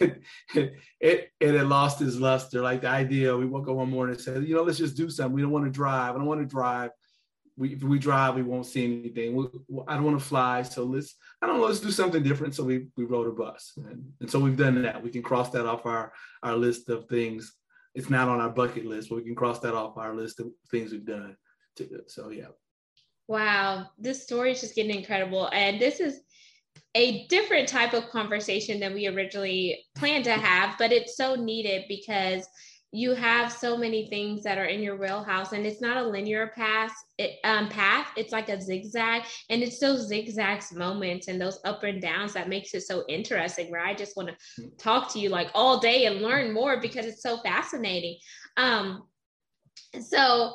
it, 0.00 0.22
it 0.54 0.72
it 1.00 1.30
it 1.40 1.54
had 1.54 1.66
lost 1.66 2.00
its 2.00 2.14
luster. 2.14 2.62
Like 2.62 2.82
the 2.82 2.90
idea, 2.90 3.36
we 3.36 3.44
woke 3.44 3.66
up 3.68 3.74
one 3.74 3.90
morning 3.90 4.14
and 4.14 4.22
said, 4.22 4.44
you 4.44 4.54
know, 4.54 4.62
let's 4.62 4.78
just 4.78 4.96
do 4.96 5.10
something. 5.10 5.34
We 5.34 5.42
don't 5.42 5.50
want 5.50 5.64
to 5.64 5.70
drive. 5.72 6.14
I 6.14 6.18
don't 6.18 6.26
want 6.26 6.40
to 6.40 6.46
drive 6.46 6.92
we 7.58 7.74
if 7.74 7.82
we 7.82 7.98
drive, 7.98 8.36
we 8.36 8.42
won't 8.42 8.66
see 8.66 8.84
anything. 8.84 9.34
We, 9.34 9.46
I 9.88 9.94
don't 9.94 10.04
want 10.04 10.18
to 10.18 10.24
fly, 10.24 10.62
so 10.62 10.84
let's 10.84 11.16
I 11.42 11.46
don't 11.46 11.58
know, 11.58 11.66
let's 11.66 11.80
do 11.80 11.90
something 11.90 12.22
different. 12.22 12.54
So 12.54 12.64
we 12.64 12.86
we 12.96 13.04
rode 13.04 13.26
a 13.26 13.32
bus, 13.32 13.72
and, 13.76 14.04
and 14.20 14.30
so 14.30 14.38
we've 14.38 14.56
done 14.56 14.80
that. 14.82 15.02
We 15.02 15.10
can 15.10 15.22
cross 15.22 15.50
that 15.50 15.66
off 15.66 15.84
our 15.84 16.12
our 16.42 16.56
list 16.56 16.88
of 16.88 17.06
things. 17.08 17.52
It's 17.94 18.10
not 18.10 18.28
on 18.28 18.40
our 18.40 18.50
bucket 18.50 18.86
list, 18.86 19.08
but 19.08 19.16
we 19.16 19.24
can 19.24 19.34
cross 19.34 19.58
that 19.60 19.74
off 19.74 19.98
our 19.98 20.14
list 20.14 20.38
of 20.40 20.48
things 20.70 20.92
we've 20.92 21.04
done. 21.04 21.36
To, 21.76 22.02
so 22.06 22.30
yeah. 22.30 22.48
Wow, 23.26 23.90
this 23.98 24.22
story 24.22 24.52
is 24.52 24.60
just 24.60 24.76
getting 24.76 24.96
incredible, 24.96 25.50
and 25.52 25.80
this 25.80 26.00
is 26.00 26.20
a 26.94 27.26
different 27.26 27.68
type 27.68 27.92
of 27.92 28.08
conversation 28.10 28.80
than 28.80 28.94
we 28.94 29.08
originally 29.08 29.84
planned 29.96 30.24
to 30.24 30.32
have, 30.32 30.76
but 30.78 30.92
it's 30.92 31.16
so 31.16 31.34
needed 31.34 31.84
because 31.88 32.46
you 32.90 33.14
have 33.14 33.52
so 33.52 33.76
many 33.76 34.08
things 34.08 34.42
that 34.42 34.56
are 34.56 34.64
in 34.64 34.82
your 34.82 34.96
wheelhouse 34.96 35.52
and 35.52 35.66
it's 35.66 35.80
not 35.80 35.98
a 35.98 36.08
linear 36.08 36.52
path 36.54 36.92
it, 37.18 37.32
um, 37.44 37.68
path 37.68 38.08
it's 38.16 38.32
like 38.32 38.48
a 38.48 38.60
zigzag 38.60 39.22
and 39.50 39.62
it's 39.62 39.78
those 39.78 40.08
zigzags 40.08 40.72
moments 40.72 41.28
and 41.28 41.40
those 41.40 41.60
up 41.64 41.82
and 41.82 42.00
downs 42.00 42.32
that 42.32 42.48
makes 42.48 42.72
it 42.72 42.80
so 42.80 43.04
interesting 43.08 43.70
where 43.70 43.84
i 43.84 43.92
just 43.92 44.16
want 44.16 44.28
to 44.28 44.70
talk 44.78 45.12
to 45.12 45.18
you 45.18 45.28
like 45.28 45.50
all 45.54 45.78
day 45.78 46.06
and 46.06 46.22
learn 46.22 46.52
more 46.52 46.80
because 46.80 47.06
it's 47.06 47.22
so 47.22 47.38
fascinating. 47.38 48.16
Um 48.56 49.02
so 50.00 50.54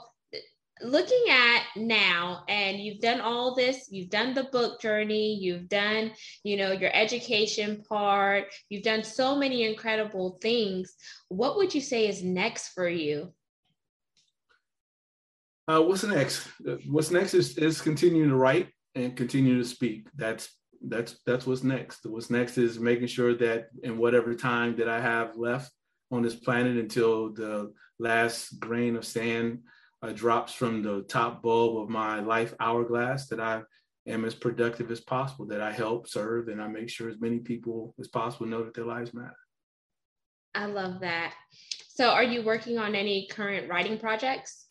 looking 0.82 1.24
at 1.30 1.62
now 1.76 2.44
and 2.50 2.80
you've 2.80 3.00
done 3.00 3.22
all 3.22 3.54
this 3.56 3.88
you've 3.92 4.10
done 4.10 4.34
the 4.34 4.46
book 4.46 4.82
journey 4.82 5.36
you've 5.36 5.70
done 5.70 6.12
you 6.44 6.58
know 6.58 6.72
your 6.72 6.90
education 6.96 7.84
part 7.88 8.46
you've 8.70 8.84
done 8.84 9.04
so 9.04 9.36
many 9.36 9.64
incredible 9.64 10.38
things. 10.42 10.96
What 11.30 11.58
would 11.58 11.74
you 11.74 11.82
say 11.82 12.08
is 12.08 12.24
next 12.24 12.70
for 12.70 12.88
you? 12.88 13.34
Uh, 15.68 15.82
what's 15.82 16.04
next? 16.04 16.48
What's 16.88 17.12
next 17.12 17.34
is, 17.34 17.58
is 17.58 17.82
continuing 17.82 18.30
to 18.30 18.36
write 18.36 18.70
and 18.96 19.16
continue 19.16 19.58
to 19.58 19.64
speak. 19.64 20.08
That's 20.16 20.50
that's 20.86 21.20
that's 21.26 21.48
what's 21.48 21.64
next. 21.64 22.06
What's 22.06 22.30
next 22.30 22.58
is 22.58 22.80
making 22.80 23.08
sure 23.08 23.34
that 23.36 23.68
in 23.84 23.98
whatever 23.98 24.36
time 24.36 24.76
that 24.78 24.90
I 24.90 25.00
have 25.00 25.38
left 25.38 25.72
on 26.12 26.22
this 26.22 26.36
planet 26.36 26.78
until 26.78 27.32
the 27.32 27.72
last 28.00 28.60
grain 28.60 28.98
of 28.98 29.06
sand 29.06 29.60
uh, 30.04 30.12
drops 30.12 30.54
from 30.54 30.84
the 30.84 31.02
top 31.04 31.42
bulb 31.42 31.82
of 31.82 31.90
my 31.90 32.20
life 32.20 32.54
hourglass, 32.60 33.28
that 33.28 33.40
I 33.40 33.62
am 34.06 34.26
as 34.26 34.36
productive 34.36 34.92
as 34.92 35.00
possible, 35.00 35.46
that 35.48 35.62
I 35.62 35.72
help 35.72 36.10
serve, 36.10 36.50
and 36.50 36.62
I 36.62 36.68
make 36.68 36.90
sure 36.90 37.10
as 37.10 37.22
many 37.22 37.40
people 37.40 37.96
as 38.00 38.10
possible 38.10 38.46
know 38.46 38.64
that 38.64 38.74
their 38.74 38.86
lives 38.86 39.14
matter. 39.14 39.34
I 40.54 40.66
love 40.66 41.00
that. 41.00 41.34
So, 41.88 42.10
are 42.10 42.24
you 42.24 42.44
working 42.44 42.78
on 42.78 42.96
any 42.96 43.28
current 43.28 43.70
writing 43.70 43.98
projects? 43.98 44.68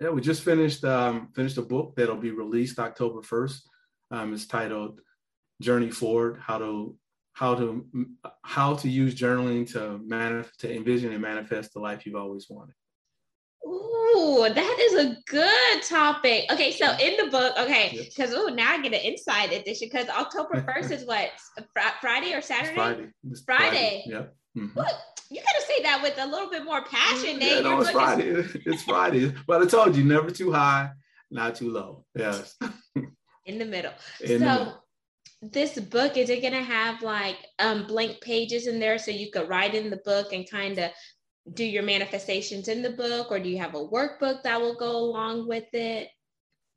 Yeah, 0.00 0.10
we 0.10 0.20
just 0.20 0.42
finished 0.42 0.84
um, 0.84 1.28
finished 1.34 1.56
a 1.56 1.62
book 1.62 1.94
that'll 1.96 2.16
be 2.16 2.30
released 2.30 2.78
October 2.78 3.22
first. 3.22 3.66
Um, 4.10 4.34
it's 4.34 4.46
titled 4.46 5.00
"Journey 5.62 5.90
Forward: 5.90 6.38
How 6.38 6.58
to 6.58 6.94
How 7.32 7.54
to 7.54 7.86
How 8.44 8.74
to 8.74 8.88
Use 8.88 9.14
Journaling 9.14 9.72
to 9.72 9.98
manif- 10.06 10.54
to 10.58 10.72
envision 10.72 11.12
and 11.12 11.22
manifest 11.22 11.72
the 11.72 11.80
life 11.80 12.04
you've 12.04 12.16
always 12.16 12.46
wanted." 12.50 12.74
Ooh, 14.16 14.48
that 14.52 14.78
is 14.80 15.06
a 15.06 15.16
good 15.26 15.82
topic. 15.82 16.44
Okay, 16.50 16.72
so 16.72 16.90
in 16.98 17.16
the 17.22 17.30
book, 17.30 17.54
okay, 17.58 18.08
because 18.08 18.32
oh, 18.34 18.46
now 18.46 18.72
I 18.72 18.82
get 18.82 18.94
an 18.94 19.00
inside 19.00 19.52
edition 19.52 19.88
because 19.90 20.08
October 20.08 20.62
first 20.62 20.90
is 20.90 21.04
what 21.04 21.30
fr- 21.74 21.80
Friday 22.00 22.32
or 22.32 22.40
Saturday? 22.40 22.70
It's 22.70 22.76
Friday. 22.76 23.08
It's 23.30 23.40
Friday. 23.42 23.68
Friday. 23.68 24.04
Yep. 24.06 24.36
Mm-hmm. 24.56 24.78
What? 24.78 24.94
You 25.30 25.42
gotta 25.42 25.66
say 25.66 25.82
that 25.82 26.00
with 26.02 26.14
a 26.18 26.26
little 26.26 26.48
bit 26.48 26.64
more 26.64 26.82
passion. 26.84 27.40
Yeah, 27.40 27.60
no, 27.60 27.80
it's 27.80 27.90
Friday. 27.90 28.28
Is... 28.28 28.56
it's 28.66 28.82
Friday. 28.84 29.34
But 29.46 29.62
I 29.62 29.66
told 29.66 29.96
you, 29.96 30.04
never 30.04 30.30
too 30.30 30.52
high, 30.52 30.90
not 31.30 31.56
too 31.56 31.70
low. 31.70 32.04
Yes. 32.14 32.56
in 33.44 33.58
the 33.58 33.66
middle. 33.66 33.92
In 34.20 34.26
so. 34.28 34.38
The 34.38 34.38
middle 34.38 34.82
this 35.42 35.78
book 35.78 36.16
is 36.16 36.30
it 36.30 36.40
going 36.40 36.54
to 36.54 36.62
have 36.62 37.02
like 37.02 37.36
um 37.58 37.86
blank 37.86 38.20
pages 38.20 38.66
in 38.66 38.78
there 38.78 38.98
so 38.98 39.10
you 39.10 39.30
could 39.30 39.48
write 39.48 39.74
in 39.74 39.90
the 39.90 39.98
book 39.98 40.32
and 40.32 40.50
kind 40.50 40.78
of 40.78 40.90
do 41.52 41.64
your 41.64 41.82
manifestations 41.82 42.68
in 42.68 42.82
the 42.82 42.90
book 42.90 43.30
or 43.30 43.38
do 43.38 43.48
you 43.48 43.58
have 43.58 43.74
a 43.74 43.86
workbook 43.86 44.42
that 44.42 44.60
will 44.60 44.74
go 44.74 44.96
along 44.96 45.48
with 45.48 45.72
it? 45.72 46.08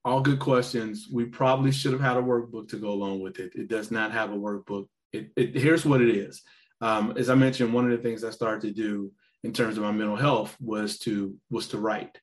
All 0.05 0.21
good 0.21 0.39
questions. 0.39 1.08
We 1.12 1.25
probably 1.25 1.71
should 1.71 1.91
have 1.91 2.01
had 2.01 2.17
a 2.17 2.21
workbook 2.21 2.69
to 2.69 2.77
go 2.77 2.89
along 2.89 3.19
with 3.21 3.39
it. 3.39 3.51
It 3.55 3.67
does 3.67 3.91
not 3.91 4.12
have 4.12 4.32
a 4.32 4.38
workbook. 4.38 4.88
It, 5.12 5.32
it 5.36 5.55
here's 5.55 5.86
what 5.86 6.01
it 6.01 6.15
is. 6.15 6.41
Um, 6.82 7.13
as 7.17 7.29
I 7.29 7.36
mentioned, 7.36 7.73
one 7.73 7.86
of 7.86 7.91
the 7.91 8.03
things 8.03 8.23
I 8.23 8.29
started 8.29 8.62
to 8.62 8.71
do 8.71 9.12
in 9.43 9.53
terms 9.53 9.77
of 9.77 9.84
my 9.84 9.91
mental 9.91 10.15
health 10.15 10.55
was 10.60 10.99
to 10.99 11.36
was 11.49 11.67
to 11.69 11.77
write. 11.77 12.19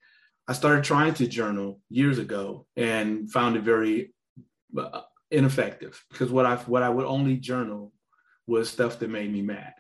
I 0.49 0.53
started 0.53 0.85
trying 0.85 1.15
to 1.15 1.27
journal 1.27 1.81
years 1.91 2.19
ago 2.19 2.67
and 2.77 3.31
found 3.31 3.57
it 3.57 3.63
very 3.63 4.15
uh, 4.79 5.03
ineffective 5.31 6.03
because 6.11 6.31
what 6.31 6.47
I 6.47 6.57
what 6.57 6.83
I 6.83 6.89
would 6.89 7.07
only 7.07 7.37
journal 7.37 7.93
was 8.47 8.71
stuff 8.71 8.99
that 9.01 9.11
made 9.11 9.33
me 9.33 9.43
mad, 9.43 9.75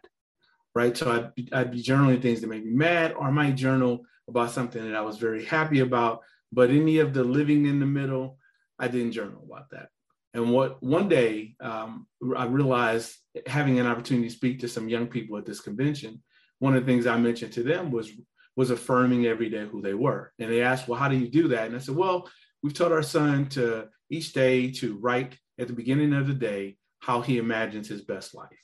right? 0.77 0.95
So 0.95 1.11
I'd, 1.11 1.55
I'd 1.55 1.71
be 1.71 1.83
journaling 1.83 2.21
things 2.21 2.43
that 2.43 2.51
made 2.51 2.67
me 2.67 2.73
mad, 2.73 3.15
or 3.15 3.23
I 3.23 3.31
might 3.31 3.55
journal 3.55 4.05
about 4.29 4.51
something 4.51 4.85
that 4.85 4.95
I 4.95 5.01
was 5.01 5.17
very 5.17 5.43
happy 5.43 5.81
about. 5.81 6.21
But 6.53 6.69
any 6.69 6.99
of 6.99 7.15
the 7.15 7.25
living 7.25 7.65
in 7.65 7.81
the 7.81 7.87
middle, 7.87 8.37
I 8.79 8.89
didn't 8.89 9.13
journal 9.13 9.43
about 9.43 9.71
that. 9.71 9.89
And 10.35 10.53
what 10.53 10.83
one 10.83 11.09
day 11.09 11.55
um, 11.61 12.07
I 12.37 12.45
realized 12.45 13.17
having 13.47 13.81
an 13.81 13.87
opportunity 13.87 14.29
to 14.29 14.35
speak 14.35 14.61
to 14.61 14.69
some 14.69 14.87
young 14.87 15.07
people 15.07 15.39
at 15.39 15.47
this 15.47 15.63
convention, 15.63 16.23
one 16.59 16.77
of 16.77 16.85
the 16.85 16.93
things 16.93 17.07
I 17.07 17.17
mentioned 17.17 17.55
to 17.55 17.63
them 17.63 17.91
was 17.91 18.13
was 18.55 18.71
affirming 18.71 19.27
every 19.27 19.49
day 19.49 19.67
who 19.67 19.81
they 19.81 19.95
were. 19.95 20.33
And 20.39 20.51
they 20.51 20.63
asked, 20.63 20.89
well, 20.89 20.99
how 20.99 21.09
do 21.09 21.17
you 21.17 21.29
do 21.29 21.49
that? 21.49 21.67
And 21.67 21.77
I 21.77 21.79
said, 21.79 21.97
well, 21.97 22.29
we've 22.63 22.75
taught 22.75 22.93
our 22.93 23.03
son 23.03 23.49
to 23.51 23.89
each 24.11 24.35
day 24.35 24.71
to 24.73 24.99
write 24.99 25.39
at 25.59 25.69
the 25.69 25.75
beginning 25.75 26.13
of 26.13 26.27
the 26.27 26.35
day 26.35 26.77
how 27.01 27.23
he 27.23 27.39
imagines 27.39 27.89
his 27.89 28.03
best 28.03 28.35
life. 28.35 28.63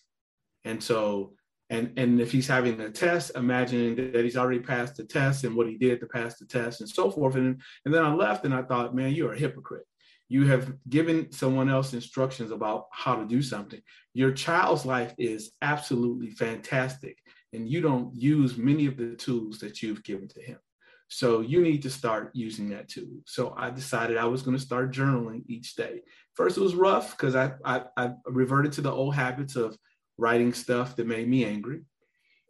And 0.64 0.82
so, 0.82 1.34
and 1.72 1.92
and 1.96 2.20
if 2.20 2.30
he's 2.30 2.46
having 2.46 2.80
a 2.80 2.90
test, 2.90 3.32
imagining 3.34 4.12
that 4.12 4.24
he's 4.24 4.36
already 4.36 4.60
passed 4.60 4.96
the 4.96 5.04
test 5.04 5.44
and 5.44 5.56
what 5.56 5.68
he 5.68 5.76
did 5.76 6.00
to 6.00 6.06
pass 6.06 6.38
the 6.38 6.46
test 6.46 6.80
and 6.80 6.88
so 6.88 7.10
forth. 7.10 7.34
And, 7.34 7.60
and 7.84 7.92
then 7.92 8.04
I 8.04 8.14
left 8.14 8.44
and 8.44 8.54
I 8.54 8.62
thought, 8.62 8.94
man, 8.94 9.12
you're 9.12 9.32
a 9.32 9.38
hypocrite 9.38 9.86
you 10.32 10.46
have 10.46 10.72
given 10.88 11.30
someone 11.30 11.68
else 11.68 11.92
instructions 11.92 12.52
about 12.52 12.86
how 12.90 13.14
to 13.14 13.26
do 13.26 13.42
something. 13.42 13.82
Your 14.14 14.32
child's 14.32 14.86
life 14.86 15.12
is 15.18 15.50
absolutely 15.60 16.30
fantastic, 16.30 17.18
and 17.52 17.68
you 17.68 17.82
don't 17.82 18.14
use 18.14 18.56
many 18.56 18.86
of 18.86 18.96
the 18.96 19.14
tools 19.14 19.58
that 19.58 19.82
you've 19.82 20.02
given 20.02 20.28
to 20.28 20.40
him. 20.40 20.58
So 21.08 21.42
you 21.42 21.60
need 21.60 21.82
to 21.82 21.90
start 21.90 22.30
using 22.32 22.70
that 22.70 22.88
tool. 22.88 23.20
So 23.26 23.52
I 23.58 23.68
decided 23.68 24.16
I 24.16 24.24
was 24.24 24.40
going 24.40 24.56
to 24.56 24.62
start 24.62 24.94
journaling 24.94 25.42
each 25.48 25.76
day. 25.76 26.00
First, 26.32 26.56
it 26.56 26.62
was 26.62 26.74
rough 26.74 27.10
because 27.10 27.36
I, 27.36 27.52
I, 27.62 27.82
I 27.98 28.12
reverted 28.24 28.72
to 28.72 28.80
the 28.80 28.90
old 28.90 29.14
habits 29.14 29.54
of 29.54 29.76
writing 30.22 30.52
stuff 30.54 30.88
that 30.96 31.06
made 31.06 31.28
me 31.28 31.44
angry. 31.44 31.80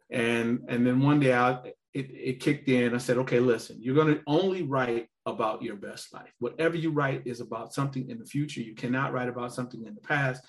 And, 0.09 0.47
and 0.67 0.85
then 0.85 0.97
one 1.01 1.19
day 1.19 1.33
I, 1.33 1.51
it, 1.93 2.07
it 2.29 2.39
kicked 2.39 2.69
in. 2.69 2.93
I 2.93 2.99
said, 2.99 3.17
okay, 3.19 3.39
listen, 3.39 3.77
you're 3.79 3.95
going 3.95 4.13
to 4.13 4.21
only 4.27 4.63
write 4.63 5.07
about 5.25 5.63
your 5.63 5.75
best 5.75 6.13
life. 6.13 6.33
Whatever 6.39 6.75
you 6.75 6.91
write 6.91 7.21
is 7.25 7.39
about 7.39 7.73
something 7.73 8.09
in 8.09 8.19
the 8.19 8.25
future. 8.25 8.61
You 8.61 8.75
cannot 8.75 9.13
write 9.13 9.29
about 9.29 9.53
something 9.53 9.85
in 9.85 9.95
the 9.95 10.01
past. 10.01 10.43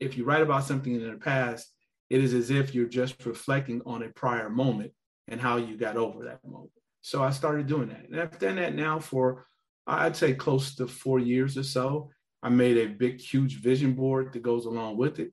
If 0.00 0.16
you 0.16 0.24
write 0.24 0.42
about 0.42 0.64
something 0.64 0.94
in 0.94 1.10
the 1.10 1.18
past, 1.18 1.72
it 2.10 2.20
is 2.24 2.34
as 2.34 2.50
if 2.50 2.74
you're 2.74 2.88
just 3.02 3.24
reflecting 3.26 3.82
on 3.86 4.02
a 4.02 4.08
prior 4.08 4.48
moment 4.48 4.92
and 5.28 5.40
how 5.40 5.56
you 5.56 5.76
got 5.76 5.96
over 5.96 6.24
that 6.24 6.44
moment. 6.44 6.72
So 7.02 7.22
I 7.22 7.30
started 7.30 7.66
doing 7.66 7.88
that. 7.88 8.08
And 8.08 8.20
I've 8.20 8.38
done 8.38 8.56
that 8.56 8.74
now 8.74 8.98
for, 8.98 9.46
I'd 9.86 10.16
say, 10.16 10.32
close 10.34 10.74
to 10.76 10.86
four 10.86 11.18
years 11.18 11.56
or 11.56 11.62
so. 11.62 12.10
I 12.42 12.48
made 12.48 12.78
a 12.78 12.86
big, 12.86 13.20
huge 13.20 13.60
vision 13.60 13.92
board 13.94 14.32
that 14.32 14.42
goes 14.42 14.64
along 14.66 14.96
with 14.96 15.18
it. 15.18 15.32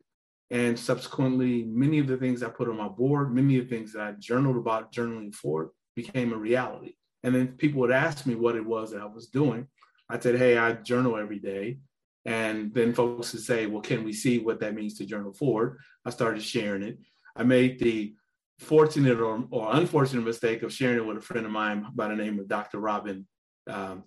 And 0.51 0.77
subsequently, 0.77 1.63
many 1.63 1.97
of 1.99 2.07
the 2.07 2.17
things 2.17 2.43
I 2.43 2.49
put 2.49 2.67
on 2.67 2.75
my 2.75 2.89
board, 2.89 3.33
many 3.33 3.57
of 3.57 3.69
the 3.69 3.75
things 3.75 3.93
that 3.93 4.01
I 4.01 4.11
journaled 4.19 4.57
about 4.57 4.91
journaling 4.91 5.33
for 5.33 5.71
became 5.95 6.33
a 6.33 6.37
reality. 6.37 6.95
And 7.23 7.33
then 7.33 7.47
people 7.49 7.79
would 7.79 7.91
ask 7.91 8.25
me 8.25 8.35
what 8.35 8.57
it 8.57 8.65
was 8.65 8.91
that 8.91 9.01
I 9.01 9.05
was 9.05 9.27
doing. 9.27 9.67
I 10.09 10.19
said, 10.19 10.37
hey, 10.37 10.57
I 10.57 10.73
journal 10.73 11.17
every 11.17 11.39
day. 11.39 11.79
And 12.25 12.73
then 12.73 12.93
folks 12.93 13.31
would 13.31 13.41
say, 13.41 13.65
well, 13.65 13.81
can 13.81 14.03
we 14.03 14.11
see 14.11 14.39
what 14.39 14.59
that 14.59 14.75
means 14.75 14.97
to 14.97 15.05
journal 15.05 15.33
forward? 15.33 15.77
I 16.05 16.09
started 16.09 16.43
sharing 16.43 16.83
it. 16.83 16.99
I 17.35 17.43
made 17.43 17.79
the 17.79 18.13
fortunate 18.59 19.21
or, 19.21 19.45
or 19.49 19.75
unfortunate 19.75 20.25
mistake 20.25 20.63
of 20.63 20.73
sharing 20.73 20.97
it 20.97 21.05
with 21.05 21.17
a 21.17 21.21
friend 21.21 21.45
of 21.45 21.51
mine 21.51 21.87
by 21.95 22.09
the 22.09 22.15
name 22.15 22.39
of 22.39 22.49
Dr. 22.49 22.79
Robin 22.79 23.25
um, 23.67 24.03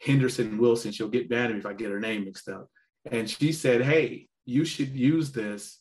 Henderson 0.00 0.58
Wilson. 0.58 0.92
She'll 0.92 1.08
get 1.08 1.30
mad 1.30 1.46
at 1.46 1.52
me 1.52 1.58
if 1.58 1.66
I 1.66 1.72
get 1.72 1.90
her 1.90 2.00
name 2.00 2.26
mixed 2.26 2.50
up. 2.50 2.68
And 3.10 3.28
she 3.28 3.52
said, 3.52 3.82
hey, 3.82 4.28
you 4.44 4.64
should 4.64 4.90
use 4.90 5.32
this 5.32 5.80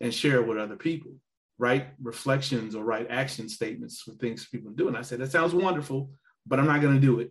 and 0.00 0.12
share 0.12 0.36
it 0.36 0.46
with 0.46 0.58
other 0.58 0.76
people 0.76 1.12
write 1.58 1.88
reflections 2.02 2.74
or 2.74 2.84
write 2.84 3.10
action 3.10 3.48
statements 3.48 4.02
for 4.02 4.12
things 4.12 4.46
people 4.46 4.72
do. 4.72 4.88
And 4.88 4.96
I 4.96 5.02
said, 5.02 5.20
that 5.20 5.30
sounds 5.30 5.54
wonderful, 5.54 6.10
but 6.46 6.58
I'm 6.58 6.66
not 6.66 6.80
going 6.80 6.94
to 6.94 7.00
do 7.00 7.20
it. 7.20 7.30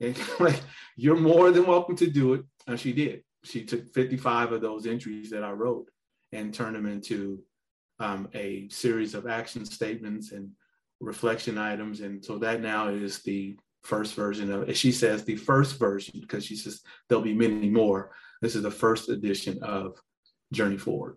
And 0.00 0.16
like, 0.40 0.60
you're 0.96 1.16
more 1.16 1.50
than 1.50 1.66
welcome 1.66 1.96
to 1.96 2.10
do 2.10 2.34
it. 2.34 2.44
And 2.66 2.78
she 2.78 2.92
did. 2.92 3.22
She 3.44 3.64
took 3.64 3.92
55 3.92 4.52
of 4.52 4.60
those 4.60 4.86
entries 4.86 5.30
that 5.30 5.44
I 5.44 5.50
wrote 5.50 5.90
and 6.32 6.54
turned 6.54 6.76
them 6.76 6.86
into 6.86 7.42
um, 7.98 8.28
a 8.34 8.68
series 8.68 9.14
of 9.14 9.26
action 9.26 9.64
statements 9.64 10.32
and 10.32 10.50
reflection 11.00 11.58
items. 11.58 12.00
And 12.00 12.24
so 12.24 12.38
that 12.38 12.60
now 12.60 12.88
is 12.88 13.22
the 13.22 13.56
first 13.82 14.14
version 14.14 14.52
of, 14.52 14.68
as 14.68 14.76
she 14.76 14.92
says, 14.92 15.24
the 15.24 15.36
first 15.36 15.78
version, 15.78 16.20
because 16.20 16.44
she 16.44 16.54
says 16.54 16.82
there'll 17.08 17.24
be 17.24 17.34
many 17.34 17.68
more. 17.68 18.12
This 18.40 18.56
is 18.56 18.62
the 18.62 18.70
first 18.70 19.08
edition 19.08 19.62
of 19.62 20.00
Journey 20.52 20.78
Forward. 20.78 21.16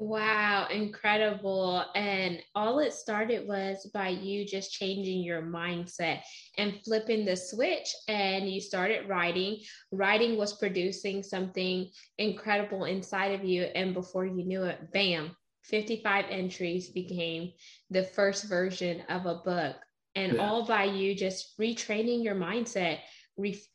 Wow, 0.00 0.68
incredible. 0.70 1.84
And 1.96 2.40
all 2.54 2.78
it 2.78 2.92
started 2.92 3.48
was 3.48 3.90
by 3.92 4.10
you 4.10 4.46
just 4.46 4.72
changing 4.72 5.24
your 5.24 5.42
mindset 5.42 6.20
and 6.56 6.80
flipping 6.84 7.24
the 7.24 7.36
switch. 7.36 7.88
And 8.06 8.48
you 8.48 8.60
started 8.60 9.08
writing. 9.08 9.58
Writing 9.90 10.36
was 10.36 10.56
producing 10.56 11.24
something 11.24 11.90
incredible 12.16 12.84
inside 12.84 13.32
of 13.32 13.44
you. 13.44 13.64
And 13.64 13.92
before 13.92 14.24
you 14.24 14.44
knew 14.44 14.62
it, 14.62 14.92
bam, 14.92 15.32
55 15.64 16.26
entries 16.30 16.90
became 16.90 17.52
the 17.90 18.04
first 18.04 18.48
version 18.48 19.02
of 19.08 19.26
a 19.26 19.42
book. 19.44 19.74
And 20.14 20.34
yeah. 20.34 20.46
all 20.48 20.64
by 20.64 20.84
you 20.84 21.16
just 21.16 21.58
retraining 21.58 22.22
your 22.22 22.36
mindset. 22.36 23.00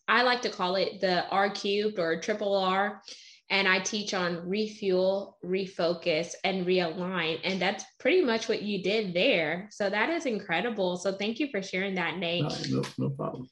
I 0.07 0.23
like 0.23 0.41
to 0.43 0.49
call 0.49 0.75
it 0.75 1.01
the 1.01 1.27
R 1.29 1.49
cubed 1.49 1.99
or 1.99 2.19
triple 2.19 2.55
R 2.55 3.01
and 3.49 3.67
I 3.67 3.79
teach 3.79 4.13
on 4.13 4.49
refuel, 4.49 5.37
refocus, 5.45 6.33
and 6.43 6.65
realign. 6.65 7.39
And 7.43 7.61
that's 7.61 7.83
pretty 7.99 8.23
much 8.23 8.49
what 8.49 8.61
you 8.61 8.81
did 8.81 9.13
there. 9.13 9.67
So 9.71 9.89
that 9.89 10.09
is 10.09 10.25
incredible. 10.25 10.97
So 10.97 11.13
thank 11.13 11.39
you 11.39 11.49
for 11.51 11.61
sharing 11.61 11.95
that, 11.95 12.17
Nate. 12.17 12.43
No, 12.43 12.81
no, 12.81 12.83
no 12.97 13.09
problem. 13.11 13.47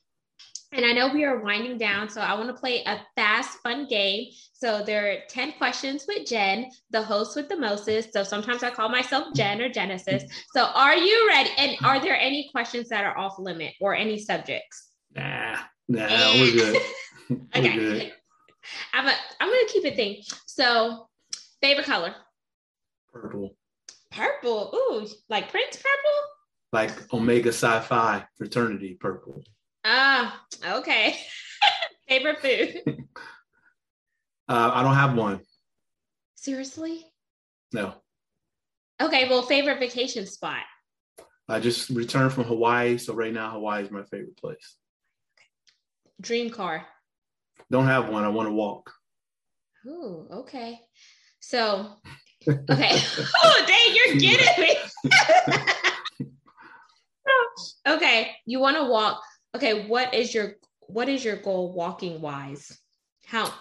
And 0.73 0.85
I 0.85 0.93
know 0.93 1.13
we 1.13 1.25
are 1.25 1.43
winding 1.43 1.77
down, 1.77 2.09
so 2.09 2.21
I 2.21 2.33
want 2.33 2.47
to 2.47 2.53
play 2.53 2.81
a 2.85 3.01
fast, 3.17 3.57
fun 3.61 3.87
game. 3.89 4.27
So 4.53 4.83
there 4.85 5.11
are 5.11 5.17
10 5.29 5.53
questions 5.53 6.05
with 6.07 6.25
Jen, 6.25 6.71
the 6.91 7.01
host 7.01 7.35
with 7.35 7.49
the 7.49 7.57
mostest. 7.57 8.13
So 8.13 8.23
sometimes 8.23 8.63
I 8.63 8.69
call 8.69 8.87
myself 8.87 9.35
Jen 9.35 9.61
or 9.61 9.67
Genesis. 9.67 10.23
So 10.53 10.63
are 10.63 10.95
you 10.95 11.27
ready? 11.27 11.49
And 11.57 11.75
are 11.83 11.99
there 11.99 12.17
any 12.17 12.49
questions 12.53 12.87
that 12.87 13.03
are 13.03 13.17
off 13.17 13.37
limit 13.37 13.73
or 13.81 13.93
any 13.93 14.17
subjects? 14.17 14.91
Nah, 15.13 15.57
nah, 15.87 16.07
we're 16.35 16.51
good. 16.51 16.81
okay. 17.31 17.61
We're 17.61 17.73
good. 17.75 18.13
I'm 18.93 19.07
a, 19.07 19.13
I'm 19.39 19.49
gonna 19.49 19.67
keep 19.67 19.85
it 19.85 19.95
thing. 19.95 20.21
So, 20.45 21.07
favorite 21.61 21.85
color? 21.85 22.13
Purple. 23.11 23.55
Purple. 24.11 24.71
Ooh, 24.75 25.07
like 25.29 25.49
Prince 25.49 25.77
purple? 25.77 26.19
Like 26.73 27.13
Omega 27.13 27.51
Phi 27.51 28.25
fraternity 28.37 28.97
purple. 28.99 29.43
Ah, 29.83 30.41
okay. 30.65 31.17
favorite 32.07 32.39
food? 32.41 33.05
Uh, 34.47 34.71
I 34.73 34.83
don't 34.83 34.95
have 34.95 35.15
one. 35.15 35.39
Seriously? 36.35 37.05
No. 37.71 37.95
Okay, 39.01 39.29
well, 39.29 39.43
favorite 39.43 39.79
vacation 39.79 40.27
spot? 40.27 40.63
I 41.47 41.59
just 41.59 41.89
returned 41.89 42.33
from 42.33 42.43
Hawaii, 42.43 42.97
so 42.97 43.13
right 43.13 43.33
now 43.33 43.51
Hawaii 43.51 43.83
is 43.83 43.91
my 43.91 44.03
favorite 44.03 44.37
place. 44.37 44.75
Dream 46.21 46.51
car? 46.51 46.85
Don't 47.71 47.87
have 47.87 48.09
one. 48.09 48.23
I 48.23 48.29
want 48.29 48.47
to 48.47 48.53
walk. 48.53 48.93
Ooh, 49.87 50.27
okay. 50.31 50.79
So, 51.39 51.93
okay. 52.47 52.99
oh, 53.43 53.63
dang, 53.67 53.95
you're 53.95 54.15
getting 54.19 54.63
me. 54.63 54.75
okay, 57.87 58.31
you 58.45 58.59
want 58.59 58.77
to 58.77 58.85
walk. 58.85 59.21
Okay, 59.55 59.87
what 59.87 60.13
is 60.13 60.33
your 60.33 60.53
what 60.81 61.09
is 61.09 61.25
your 61.25 61.37
goal 61.37 61.73
walking 61.73 62.21
wise? 62.21 62.77
How? 63.25 63.51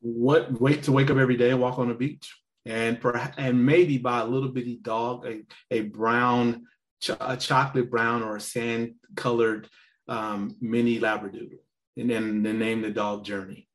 What 0.00 0.60
wait 0.60 0.84
to 0.84 0.92
wake 0.92 1.10
up 1.10 1.18
every 1.18 1.36
day 1.36 1.50
and 1.50 1.60
walk 1.60 1.78
on 1.78 1.88
the 1.88 1.94
beach, 1.94 2.34
and 2.64 3.00
perhaps 3.00 3.34
and 3.38 3.64
maybe 3.64 3.98
buy 3.98 4.20
a 4.20 4.26
little 4.26 4.48
bitty 4.50 4.78
dog, 4.80 5.26
a 5.26 5.42
a 5.70 5.82
brown, 5.82 6.64
ch- 7.00 7.10
a 7.20 7.36
chocolate 7.36 7.90
brown 7.90 8.22
or 8.22 8.36
a 8.36 8.40
sand 8.40 8.94
colored 9.16 9.68
um, 10.08 10.56
mini 10.60 11.00
labradoodle, 11.00 11.58
and 11.96 12.10
then, 12.10 12.42
the 12.42 12.52
name 12.52 12.82
the 12.82 12.90
dog 12.90 13.24
Journey. 13.24 13.68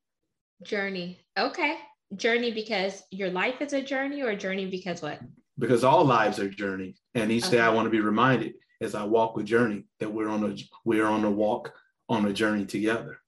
Journey. 0.62 1.20
Okay. 1.38 1.76
Journey 2.16 2.50
because 2.52 3.02
your 3.10 3.30
life 3.30 3.60
is 3.60 3.72
a 3.72 3.80
journey, 3.82 4.22
or 4.22 4.34
journey 4.36 4.66
because 4.66 5.00
what? 5.00 5.20
Because 5.58 5.84
all 5.84 6.04
lives 6.04 6.38
are 6.38 6.48
journey, 6.48 6.96
and 7.14 7.30
each 7.30 7.44
Okay. 7.46 7.56
day 7.56 7.62
I 7.62 7.70
want 7.70 7.86
to 7.86 7.90
be 7.90 8.00
reminded 8.00 8.54
as 8.80 8.94
I 8.94 9.04
walk 9.04 9.36
with 9.36 9.46
Journey 9.46 9.84
that 10.00 10.12
we're 10.12 10.28
on 10.28 10.44
a 10.44 10.56
we're 10.84 11.06
on 11.06 11.24
a 11.24 11.30
walk 11.30 11.72
on 12.08 12.26
a 12.26 12.32
journey 12.32 12.64
together. 12.66 13.18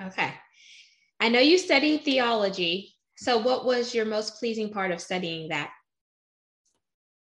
Okay. 0.00 0.32
I 1.20 1.28
know 1.28 1.40
you 1.40 1.58
studied 1.58 2.04
theology. 2.04 2.94
So, 3.16 3.38
what 3.38 3.64
was 3.64 3.94
your 3.94 4.04
most 4.04 4.38
pleasing 4.38 4.70
part 4.70 4.90
of 4.92 5.00
studying 5.00 5.48
that? 5.48 5.70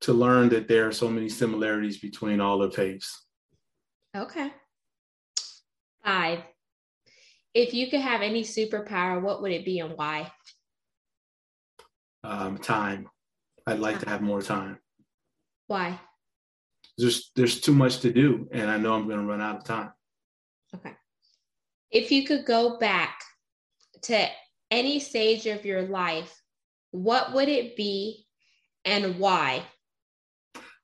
To 0.02 0.14
learn 0.14 0.50
that 0.50 0.68
there 0.68 0.88
are 0.88 0.92
so 0.92 1.10
many 1.10 1.30
similarities 1.30 1.98
between 2.00 2.40
all 2.40 2.58
the 2.60 2.72
faiths. 2.72 3.26
Okay. 4.16 4.52
Five. 6.04 6.40
If 7.58 7.74
you 7.74 7.90
could 7.90 8.02
have 8.02 8.22
any 8.22 8.44
superpower, 8.44 9.20
what 9.20 9.42
would 9.42 9.52
it 9.52 9.66
be 9.66 9.80
and 9.80 9.98
why? 9.98 10.32
Um, 12.24 12.60
time. 12.60 13.10
I'd 13.66 13.80
like 13.80 14.00
to 14.02 14.10
have 14.10 14.22
more 14.22 14.44
time. 14.44 14.78
Why? 15.66 16.00
There's 17.00 17.32
there's 17.36 17.60
too 17.60 17.74
much 17.74 18.02
to 18.02 18.14
do, 18.14 18.48
and 18.52 18.70
I 18.70 18.78
know 18.78 18.94
I'm 18.94 19.08
going 19.08 19.22
to 19.22 19.26
run 19.26 19.42
out 19.42 19.58
of 19.58 19.64
time. 19.64 19.92
Okay. 20.76 20.94
If 21.90 22.12
you 22.12 22.28
could 22.28 22.46
go 22.46 22.78
back 22.78 23.22
to 24.04 24.28
any 24.70 25.00
stage 25.00 25.48
of 25.48 25.66
your 25.66 25.82
life, 25.82 26.40
what 26.92 27.34
would 27.34 27.50
it 27.50 27.76
be 27.76 28.28
and 28.86 29.18
why? 29.18 29.64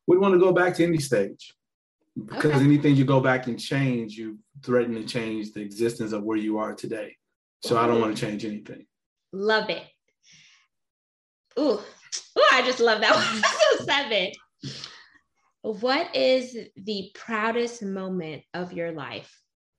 We'd 0.08 0.18
want 0.18 0.34
to 0.34 0.40
go 0.40 0.52
back 0.52 0.74
to 0.78 0.84
any 0.84 0.98
stage 0.98 1.54
because 2.16 2.56
Okay. 2.56 2.66
anything 2.66 2.96
you 2.96 3.06
go 3.06 3.20
back 3.20 3.48
and 3.48 3.60
change, 3.60 4.14
you 4.18 4.38
threaten 4.62 4.94
to 4.96 5.04
change 5.04 5.52
the 5.54 5.62
existence 5.62 6.12
of 6.12 6.24
where 6.24 6.38
you 6.38 6.58
are 6.58 6.74
today. 6.74 7.18
So 7.62 7.78
I 7.78 7.88
don't 7.88 8.02
want 8.02 8.16
to 8.16 8.26
change 8.26 8.44
anything. 8.46 8.86
Love 9.32 9.70
it. 9.70 9.84
Ooh, 11.58 11.80
ooh, 11.80 12.44
I 12.52 12.62
just 12.64 12.80
love 12.80 13.02
that 13.02 13.16
one. 13.16 13.44
so 13.44 13.86
seven. 13.86 14.32
What 15.62 16.14
is 16.16 16.58
the 16.76 17.12
proudest 17.16 17.82
moment 17.84 18.44
of 18.54 18.74
your 18.74 18.92
life? 18.92 19.32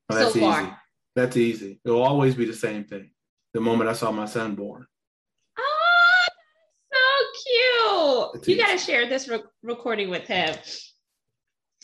Oh, 0.08 0.14
that's 0.14 0.32
So 0.34 0.40
far. 0.40 0.62
easy. 0.62 0.72
That's 1.14 1.36
easy. 1.36 1.80
It'll 1.84 2.02
always 2.02 2.34
be 2.34 2.46
the 2.46 2.54
same 2.54 2.84
thing. 2.84 3.10
The 3.52 3.60
moment 3.60 3.90
I 3.90 3.92
saw 3.92 4.10
my 4.10 4.24
son 4.24 4.54
born. 4.54 4.86
Oh, 5.58 6.26
so 6.92 8.32
cute. 8.42 8.48
You 8.48 8.62
got 8.64 8.72
to 8.72 8.78
share 8.78 9.08
this 9.08 9.28
re- 9.28 9.42
recording 9.62 10.08
with 10.10 10.26
him. 10.26 10.56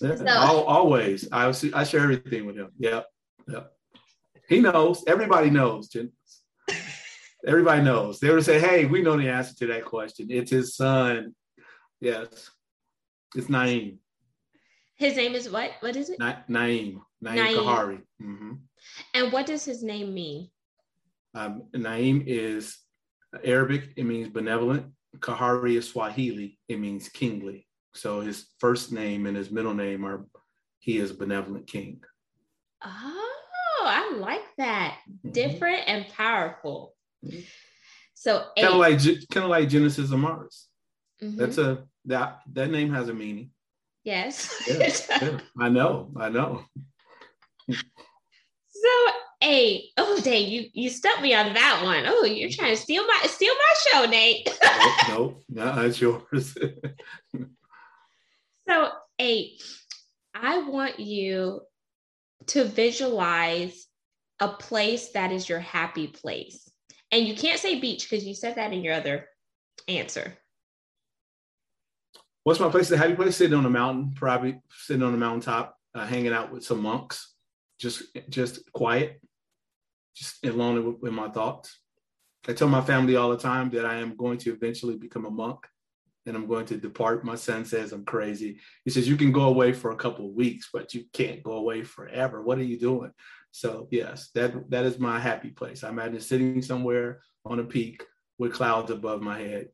Yeah, 0.00 0.16
So- 0.16 0.24
al- 0.26 0.64
always. 0.64 1.28
I 1.32 1.50
see- 1.52 1.72
I 1.72 1.84
share 1.84 2.02
everything 2.02 2.46
with 2.46 2.56
him. 2.56 2.70
Yep. 2.78 3.06
Yep. 3.48 3.72
He 4.48 4.60
knows. 4.60 5.04
Everybody 5.06 5.50
knows. 5.50 5.88
Jen. 5.88 6.12
Everybody 7.46 7.82
knows. 7.82 8.20
They 8.20 8.30
would 8.32 8.44
say, 8.44 8.60
"Hey, 8.60 8.84
we 8.84 9.00
know 9.02 9.16
the 9.16 9.28
answer 9.28 9.54
to 9.56 9.66
that 9.68 9.84
question. 9.84 10.26
It's 10.30 10.50
his 10.50 10.76
son." 10.76 11.34
Yes, 12.00 12.50
it's 13.34 13.46
Naeem. 13.48 13.98
His 14.96 15.16
name 15.16 15.34
is 15.34 15.48
what? 15.48 15.70
What 15.80 15.96
is 15.96 16.10
it? 16.10 16.18
Na- 16.18 16.42
Naeem. 16.48 17.00
Naeem 17.24 17.36
Naeem. 17.36 17.56
Kahari. 17.56 18.02
hmm 18.18 18.52
And 19.14 19.32
what 19.32 19.46
does 19.46 19.64
his 19.64 19.82
name 19.82 20.12
mean? 20.12 20.50
Um, 21.34 21.68
Naeem 21.72 22.24
is 22.26 22.78
Arabic. 23.44 23.92
It 23.96 24.04
means 24.04 24.28
benevolent. 24.28 24.92
Kahari 25.18 25.76
is 25.76 25.88
Swahili. 25.88 26.58
It 26.68 26.78
means 26.78 27.08
kingly. 27.08 27.66
So 27.94 28.20
his 28.20 28.46
first 28.58 28.92
name 28.92 29.26
and 29.26 29.36
his 29.36 29.50
middle 29.50 29.74
name 29.74 30.04
are 30.04 30.26
he 30.78 30.98
is 30.98 31.12
benevolent 31.12 31.66
king. 31.66 32.00
Oh, 32.84 33.82
I 33.84 34.12
like 34.16 34.44
that. 34.58 34.98
Mhm. 35.26 35.32
Different 35.32 35.82
and 35.88 36.08
powerful. 36.08 36.94
Mhm. 37.24 37.44
So. 38.14 38.46
Kind 38.56 38.72
of 38.72 38.78
like 38.78 39.00
kind 39.30 39.44
of 39.44 39.50
like 39.50 39.68
Genesis 39.68 40.10
Amaris. 40.10 40.66
Mhm. 41.22 41.36
That's 41.36 41.58
a 41.58 41.84
that 42.06 42.40
that 42.52 42.70
name 42.70 42.92
has 42.94 43.08
a 43.08 43.14
meaning. 43.14 43.50
yes. 44.04 44.54
Yeah, 44.66 45.18
yeah. 45.22 45.40
I 45.58 45.68
know, 45.68 46.10
I 46.16 46.28
know. 46.30 46.64
so 47.70 48.88
eight. 49.42 49.90
Oh, 49.98 50.18
dang, 50.22 50.48
you 50.48 50.68
you 50.72 50.88
stumped 50.88 51.22
me 51.22 51.34
on 51.34 51.52
that 51.54 51.82
one. 51.84 52.04
Oh, 52.06 52.24
you're 52.24 52.50
trying 52.50 52.74
to 52.74 52.80
steal 52.80 53.06
my 53.06 53.20
steal 53.26 53.54
my 53.54 53.74
show, 53.90 54.06
Nate. 54.06 54.48
nope, 55.08 55.42
no, 55.48 55.82
it's 55.82 56.00
yours. 56.00 56.56
So, 58.70 58.88
eight, 59.18 59.60
I 60.32 60.58
want 60.58 61.00
you 61.00 61.62
to 62.46 62.62
visualize 62.62 63.88
a 64.38 64.46
place 64.46 65.10
that 65.10 65.32
is 65.32 65.48
your 65.48 65.58
happy 65.58 66.06
place. 66.06 66.70
And 67.10 67.26
you 67.26 67.34
can't 67.34 67.58
say 67.58 67.80
beach 67.80 68.08
because 68.08 68.24
you 68.24 68.32
said 68.32 68.54
that 68.54 68.72
in 68.72 68.84
your 68.84 68.94
other 68.94 69.26
answer. 69.88 70.38
What's 72.44 72.60
my 72.60 72.68
place? 72.68 72.88
The 72.88 72.96
happy 72.96 73.16
place? 73.16 73.36
Sitting 73.36 73.58
on 73.58 73.66
a 73.66 73.70
mountain, 73.70 74.12
probably 74.14 74.60
sitting 74.70 75.02
on 75.02 75.14
a 75.14 75.16
mountaintop, 75.16 75.76
uh, 75.96 76.06
hanging 76.06 76.32
out 76.32 76.52
with 76.52 76.64
some 76.64 76.80
monks, 76.80 77.34
just 77.80 78.04
just 78.28 78.70
quiet, 78.72 79.20
just 80.14 80.46
alone 80.46 80.86
with, 80.86 81.00
with 81.00 81.12
my 81.12 81.28
thoughts. 81.28 81.80
I 82.46 82.52
tell 82.52 82.68
my 82.68 82.82
family 82.82 83.16
all 83.16 83.30
the 83.30 83.36
time 83.36 83.70
that 83.70 83.84
I 83.84 83.96
am 83.96 84.16
going 84.16 84.38
to 84.38 84.52
eventually 84.52 84.96
become 84.96 85.26
a 85.26 85.30
monk 85.30 85.66
and 86.26 86.36
I'm 86.36 86.46
going 86.46 86.66
to 86.66 86.76
depart. 86.76 87.24
My 87.24 87.34
son 87.34 87.64
says 87.64 87.92
I'm 87.92 88.04
crazy. 88.04 88.58
He 88.84 88.90
says, 88.90 89.08
You 89.08 89.16
can 89.16 89.32
go 89.32 89.42
away 89.42 89.72
for 89.72 89.90
a 89.90 89.96
couple 89.96 90.26
of 90.26 90.34
weeks, 90.34 90.68
but 90.72 90.94
you 90.94 91.04
can't 91.12 91.42
go 91.42 91.52
away 91.52 91.82
forever. 91.82 92.42
What 92.42 92.58
are 92.58 92.64
you 92.64 92.78
doing? 92.78 93.12
So, 93.52 93.88
yes, 93.90 94.30
that 94.34 94.70
that 94.70 94.84
is 94.84 94.98
my 94.98 95.18
happy 95.18 95.50
place. 95.50 95.82
I 95.82 95.88
imagine 95.88 96.20
sitting 96.20 96.62
somewhere 96.62 97.20
on 97.44 97.58
a 97.58 97.64
peak 97.64 98.04
with 98.38 98.52
clouds 98.52 98.90
above 98.90 99.22
my 99.22 99.40
head 99.40 99.68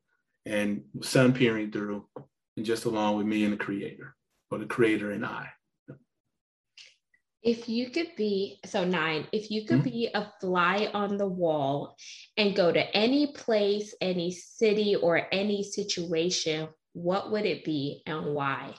and 0.45 0.83
sun 1.01 1.33
peering 1.33 1.71
through, 1.71 2.05
and 2.55 2.65
just 2.65 2.85
along 2.85 3.17
with 3.17 3.25
me 3.25 3.43
and 3.43 3.53
the 3.53 3.57
creator, 3.57 4.15
or 4.49 4.57
the 4.57 4.65
creator 4.65 5.11
and 5.11 5.25
I. 5.25 5.49
If 7.43 7.69
you 7.69 7.91
could 7.91 8.15
be, 8.17 8.59
so 8.65 8.83
nine, 8.83 9.27
if 9.31 9.51
you 9.51 9.65
could 9.65 9.81
Mhm. 9.81 9.83
be 9.83 10.09
a 10.13 10.33
fly 10.41 10.89
on 10.93 11.17
the 11.17 11.27
wall 11.27 11.95
and 12.35 12.55
go 12.55 12.71
to 12.71 12.95
any 12.95 13.27
place, 13.27 13.93
any 14.01 14.31
city, 14.31 14.95
or 14.95 15.27
any 15.31 15.63
situation, 15.63 16.69
what 16.93 17.31
would 17.31 17.45
it 17.45 17.63
be 17.63 18.01
and 18.05 18.33
why? 18.33 18.75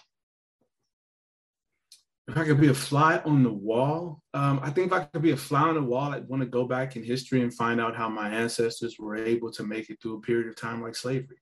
If 2.27 2.37
I 2.37 2.45
could 2.45 2.61
be 2.61 2.69
a 2.69 2.75
fly 2.75 3.19
on 3.25 3.43
the 3.43 3.53
wall, 3.53 4.23
um, 4.35 4.61
I 4.63 4.69
think 4.71 4.89
if 4.89 4.93
I 4.93 5.05
could 5.07 5.23
be 5.23 5.31
a 5.31 5.37
fly 5.37 5.63
on 5.63 5.77
the 5.77 5.83
wall, 5.83 6.13
I'd 6.13 6.29
want 6.29 6.43
to 6.43 6.49
go 6.49 6.67
back 6.67 6.95
in 6.95 7.03
history 7.03 7.41
and 7.41 7.55
find 7.55 7.81
out 7.81 7.97
how 7.97 8.11
my 8.11 8.29
ancestors 8.29 8.99
were 8.99 9.17
able 9.17 9.51
to 9.53 9.63
make 9.63 9.89
it 9.89 10.03
through 10.03 10.19
a 10.19 10.21
period 10.21 10.49
of 10.49 10.57
time 10.57 10.83
like 10.83 10.95
slavery. 10.95 11.39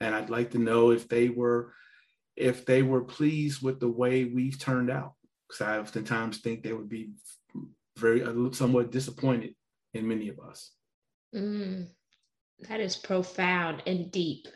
And 0.00 0.14
I'd 0.14 0.30
like 0.30 0.52
to 0.52 0.58
know 0.58 0.92
if 0.92 1.08
they 1.08 1.28
were, 1.28 1.74
if 2.36 2.64
they 2.66 2.82
were 2.82 3.02
pleased 3.02 3.62
with 3.62 3.80
the 3.80 3.88
way 3.88 4.26
we've 4.26 4.60
turned 4.60 4.90
out. 4.90 5.14
Because 5.48 5.60
I 5.62 5.78
oftentimes 5.78 6.38
think 6.38 6.62
they 6.62 6.72
would 6.72 6.88
be 6.88 7.10
very, 7.96 8.24
little- 8.24 8.52
somewhat 8.52 8.92
disappointed 8.92 9.54
in 9.94 10.06
many 10.06 10.28
of 10.28 10.38
us. 10.40 10.72
Mm, 11.34 11.88
that 12.68 12.80
is 12.80 12.96
profound 12.96 13.82
and 13.86 14.10
deep. 14.10 14.46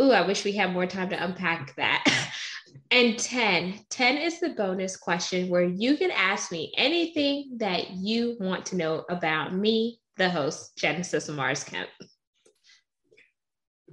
Ooh, 0.00 0.10
I 0.10 0.26
wish 0.26 0.44
we 0.44 0.52
had 0.52 0.72
more 0.72 0.86
time 0.86 1.08
to 1.10 1.24
unpack 1.24 1.74
that. 1.76 2.04
and 2.90 3.18
10, 3.18 3.86
10 3.90 4.16
is 4.18 4.40
the 4.40 4.50
bonus 4.50 4.96
question 4.96 5.48
where 5.48 5.64
you 5.64 5.96
can 5.96 6.10
ask 6.10 6.50
me 6.50 6.72
anything 6.76 7.56
that 7.58 7.90
you 7.90 8.36
want 8.40 8.66
to 8.66 8.76
know 8.76 9.04
about 9.08 9.54
me, 9.54 10.00
the 10.16 10.28
host, 10.28 10.76
Genesis 10.76 11.28
Amaris 11.28 11.64
Kemp. 11.64 11.88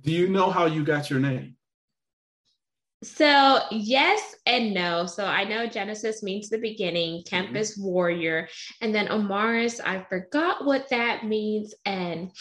Do 0.01 0.11
you 0.11 0.27
know 0.27 0.49
how 0.49 0.65
you 0.65 0.83
got 0.83 1.09
your 1.09 1.19
name? 1.19 1.55
So, 3.03 3.59
yes 3.71 4.35
and 4.45 4.73
no. 4.73 5.05
So, 5.05 5.25
I 5.25 5.43
know 5.43 5.67
Genesis 5.67 6.23
means 6.23 6.49
the 6.49 6.57
beginning, 6.57 7.23
Kemp 7.27 7.49
mm-hmm. 7.49 7.83
warrior, 7.83 8.47
and 8.81 8.95
then 8.95 9.07
Amaris, 9.07 9.79
I 9.83 10.05
forgot 10.09 10.65
what 10.65 10.89
that 10.89 11.25
means. 11.25 11.73
And 11.85 12.31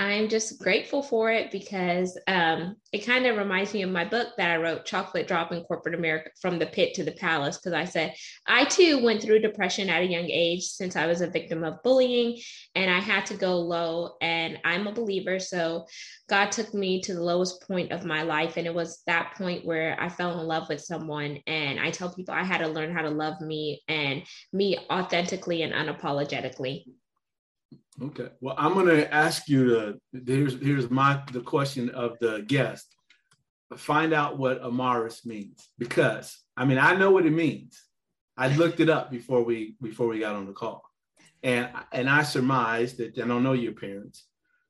I'm 0.00 0.28
just 0.28 0.60
grateful 0.60 1.02
for 1.02 1.32
it 1.32 1.50
because 1.50 2.16
um, 2.28 2.76
it 2.92 3.04
kind 3.04 3.26
of 3.26 3.36
reminds 3.36 3.74
me 3.74 3.82
of 3.82 3.90
my 3.90 4.04
book 4.04 4.28
that 4.36 4.50
I 4.50 4.56
wrote, 4.56 4.84
Chocolate 4.84 5.26
Drop 5.26 5.50
in 5.50 5.64
Corporate 5.64 5.96
America 5.96 6.30
From 6.40 6.60
the 6.60 6.66
Pit 6.66 6.94
to 6.94 7.04
the 7.04 7.12
Palace. 7.12 7.58
Because 7.58 7.72
I 7.72 7.84
said, 7.84 8.14
I 8.46 8.64
too 8.66 9.02
went 9.02 9.20
through 9.20 9.40
depression 9.40 9.90
at 9.90 10.02
a 10.02 10.06
young 10.06 10.26
age 10.30 10.62
since 10.62 10.94
I 10.94 11.06
was 11.06 11.20
a 11.20 11.26
victim 11.26 11.64
of 11.64 11.82
bullying 11.82 12.40
and 12.76 12.88
I 12.88 13.00
had 13.00 13.26
to 13.26 13.34
go 13.34 13.58
low. 13.58 14.12
And 14.20 14.58
I'm 14.64 14.86
a 14.86 14.92
believer. 14.92 15.40
So 15.40 15.86
God 16.28 16.52
took 16.52 16.72
me 16.72 17.00
to 17.02 17.14
the 17.14 17.22
lowest 17.22 17.66
point 17.66 17.90
of 17.90 18.04
my 18.04 18.22
life. 18.22 18.56
And 18.56 18.68
it 18.68 18.74
was 18.74 19.02
that 19.08 19.34
point 19.36 19.66
where 19.66 20.00
I 20.00 20.07
fell 20.08 20.40
in 20.40 20.46
love 20.46 20.68
with 20.68 20.80
someone. 20.80 21.38
And 21.46 21.78
I 21.78 21.90
tell 21.90 22.12
people 22.12 22.34
I 22.34 22.44
had 22.44 22.58
to 22.58 22.68
learn 22.68 22.92
how 22.92 23.02
to 23.02 23.10
love 23.10 23.40
me 23.40 23.82
and 23.88 24.22
me 24.52 24.78
authentically 24.90 25.62
and 25.62 25.72
unapologetically. 25.72 26.84
Okay. 28.00 28.28
Well, 28.40 28.54
I'm 28.56 28.74
going 28.74 28.86
to 28.86 29.12
ask 29.12 29.48
you 29.48 29.68
to. 29.68 30.00
Here's 30.24 30.60
here's 30.60 30.90
my 30.90 31.22
the 31.32 31.40
question 31.40 31.90
of 31.90 32.18
the 32.20 32.44
guest. 32.46 32.94
Find 33.76 34.14
out 34.14 34.38
what 34.38 34.62
Amaris 34.62 35.26
means 35.26 35.68
because 35.78 36.38
I 36.56 36.64
mean 36.64 36.78
I 36.78 36.94
know 36.94 37.10
what 37.10 37.26
it 37.26 37.32
means. 37.32 37.82
I 38.36 38.48
looked 38.54 38.80
it 38.80 38.88
up 38.88 39.10
before 39.10 39.42
we 39.42 39.74
before 39.82 40.06
we 40.06 40.20
got 40.20 40.36
on 40.36 40.46
the 40.46 40.52
call, 40.52 40.82
and 41.42 41.68
and 41.92 42.08
I 42.08 42.22
surmised 42.22 42.98
that 42.98 43.18
I 43.18 43.26
don't 43.26 43.42
know 43.42 43.52
your 43.52 43.72
parents, 43.72 44.26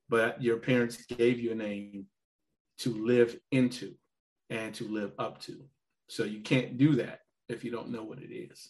but 0.09 0.41
your 0.41 0.57
parents 0.57 1.05
gave 1.05 1.39
you 1.39 1.51
a 1.51 1.55
name 1.55 2.07
to 2.79 3.05
live 3.05 3.37
into 3.51 3.93
and 4.49 4.73
to 4.75 4.87
live 4.87 5.11
up 5.19 5.41
to. 5.41 5.57
So 6.07 6.23
you 6.23 6.41
can't 6.41 6.77
do 6.77 6.95
that 6.95 7.19
if 7.47 7.63
you 7.63 7.71
don't 7.71 7.89
know 7.89 8.03
what 8.03 8.19
it 8.19 8.33
is. 8.33 8.69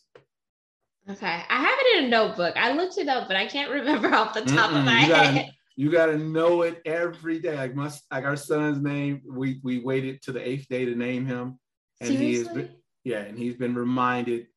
Okay. 1.09 1.43
I 1.49 1.61
have 1.61 1.77
it 1.79 1.99
in 1.99 2.05
a 2.05 2.07
notebook. 2.09 2.55
I 2.57 2.73
looked 2.73 2.97
it 2.97 3.07
up, 3.07 3.27
but 3.27 3.37
I 3.37 3.47
can't 3.47 3.71
remember 3.79 4.13
off 4.13 4.33
the 4.33 4.41
top 4.41 4.71
Mm-mm, 4.71 4.79
of 4.79 4.85
my 4.85 5.05
you 5.05 5.13
head. 5.13 5.35
Gotta, 5.35 5.51
you 5.75 5.91
gotta 5.91 6.17
know 6.17 6.63
it 6.63 6.81
every 6.85 7.39
day. 7.39 7.55
Like 7.55 7.75
my 7.75 7.91
like 8.11 8.25
our 8.25 8.35
son's 8.35 8.81
name, 8.81 9.21
we 9.27 9.59
we 9.63 9.79
waited 9.79 10.21
to 10.23 10.31
the 10.31 10.47
eighth 10.47 10.67
day 10.67 10.85
to 10.85 10.95
name 10.95 11.25
him. 11.25 11.57
And 12.01 12.09
Seriously? 12.09 12.25
he 12.25 12.35
has 12.35 12.47
been 12.49 12.69
yeah, 13.03 13.19
and 13.21 13.37
he's 13.37 13.55
been 13.55 13.75
reminded 13.75 14.47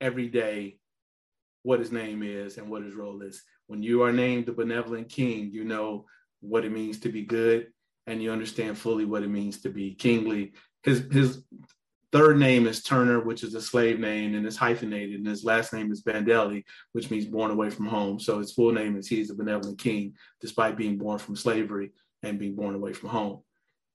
every 0.00 0.28
day 0.28 0.78
what 1.62 1.78
his 1.78 1.92
name 1.92 2.22
is 2.22 2.56
and 2.56 2.70
what 2.70 2.82
his 2.82 2.94
role 2.94 3.20
is. 3.22 3.42
When 3.66 3.82
you 3.82 4.02
are 4.02 4.12
named 4.12 4.46
the 4.46 4.52
benevolent 4.52 5.10
king, 5.10 5.50
you 5.52 5.64
know 5.64 6.06
what 6.40 6.64
it 6.64 6.72
means 6.72 6.98
to 7.00 7.10
be 7.10 7.22
good 7.22 7.68
and 8.06 8.22
you 8.22 8.32
understand 8.32 8.78
fully 8.78 9.04
what 9.04 9.22
it 9.22 9.28
means 9.28 9.60
to 9.60 9.68
be 9.68 9.94
kingly. 9.94 10.52
His 10.82 11.06
his 11.10 11.42
third 12.12 12.38
name 12.38 12.66
is 12.66 12.82
Turner, 12.82 13.20
which 13.20 13.44
is 13.44 13.54
a 13.54 13.62
slave 13.62 14.00
name, 14.00 14.34
and 14.34 14.46
it's 14.46 14.56
hyphenated. 14.56 15.16
And 15.16 15.26
his 15.26 15.44
last 15.44 15.72
name 15.72 15.92
is 15.92 16.02
Bandelli, 16.02 16.64
which 16.92 17.10
means 17.10 17.26
born 17.26 17.50
away 17.50 17.70
from 17.70 17.86
home. 17.86 18.18
So 18.18 18.38
his 18.38 18.52
full 18.52 18.72
name 18.72 18.96
is 18.96 19.06
He's 19.06 19.30
a 19.30 19.34
Benevolent 19.34 19.78
King, 19.78 20.14
despite 20.40 20.76
being 20.76 20.98
born 20.98 21.18
from 21.18 21.36
slavery 21.36 21.92
and 22.22 22.38
being 22.38 22.56
born 22.56 22.74
away 22.74 22.92
from 22.92 23.10
home. 23.10 23.42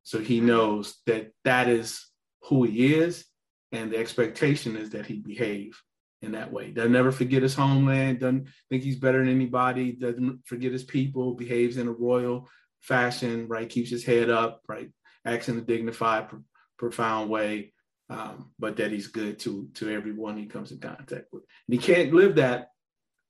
So 0.03 0.19
he 0.19 0.39
knows 0.39 1.01
that 1.07 1.31
that 1.43 1.67
is 1.67 2.05
who 2.43 2.63
he 2.63 2.93
is, 2.93 3.25
and 3.71 3.91
the 3.91 3.97
expectation 3.97 4.75
is 4.75 4.91
that 4.91 5.05
he 5.05 5.19
behave 5.19 5.79
in 6.21 6.31
that 6.33 6.51
way. 6.51 6.71
Doesn't 6.71 6.91
never 6.91 7.11
forget 7.11 7.43
his 7.43 7.55
homeland, 7.55 8.19
doesn't 8.19 8.47
think 8.69 8.83
he's 8.83 8.99
better 8.99 9.19
than 9.19 9.33
anybody, 9.33 9.91
doesn't 9.91 10.45
forget 10.45 10.71
his 10.71 10.83
people, 10.83 11.33
behaves 11.33 11.77
in 11.77 11.87
a 11.87 11.91
royal 11.91 12.47
fashion, 12.81 13.47
right? 13.47 13.67
Keeps 13.67 13.89
his 13.89 14.05
head 14.05 14.29
up, 14.29 14.61
right? 14.67 14.89
Acts 15.25 15.49
in 15.49 15.57
a 15.57 15.61
dignified, 15.61 16.29
profound 16.77 17.29
way 17.29 17.71
um, 18.09 18.51
but 18.59 18.77
that 18.77 18.91
he's 18.91 19.07
good 19.07 19.39
to 19.39 19.67
to 19.75 19.89
everyone 19.89 20.37
he 20.37 20.45
comes 20.45 20.71
in 20.71 20.79
contact 20.79 21.25
with. 21.31 21.43
And 21.67 21.73
he 21.73 21.77
can't 21.77 22.13
live 22.13 22.35
that 22.35 22.69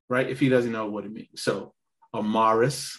right 0.09 0.29
if 0.29 0.39
he 0.39 0.49
doesn't 0.49 0.71
know 0.71 0.87
what 0.87 1.05
it 1.05 1.11
means. 1.11 1.41
So 1.41 1.73
Amaris, 2.13 2.97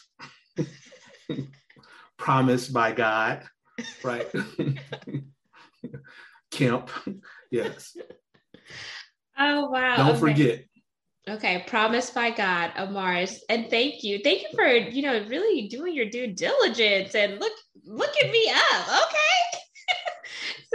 promised 2.16 2.72
by 2.72 2.92
God, 2.92 3.44
right? 4.02 4.26
Kemp, 6.50 6.90
yes. 7.50 7.96
Oh 9.38 9.68
wow! 9.68 9.96
Don't 9.96 10.10
okay. 10.10 10.18
forget. 10.18 10.64
Okay, 11.28 11.64
promised 11.66 12.14
by 12.14 12.30
God, 12.30 12.70
Amaris, 12.76 13.40
and 13.50 13.68
thank 13.68 14.04
you, 14.04 14.20
thank 14.22 14.42
you 14.42 14.48
for 14.54 14.66
you 14.66 15.02
know 15.02 15.26
really 15.28 15.68
doing 15.68 15.92
your 15.92 16.08
due 16.08 16.28
diligence 16.28 17.14
and 17.14 17.38
look 17.38 17.52
look 17.84 18.14
at 18.24 18.30
me 18.30 18.50
up. 18.50 18.88
Okay. 18.88 19.65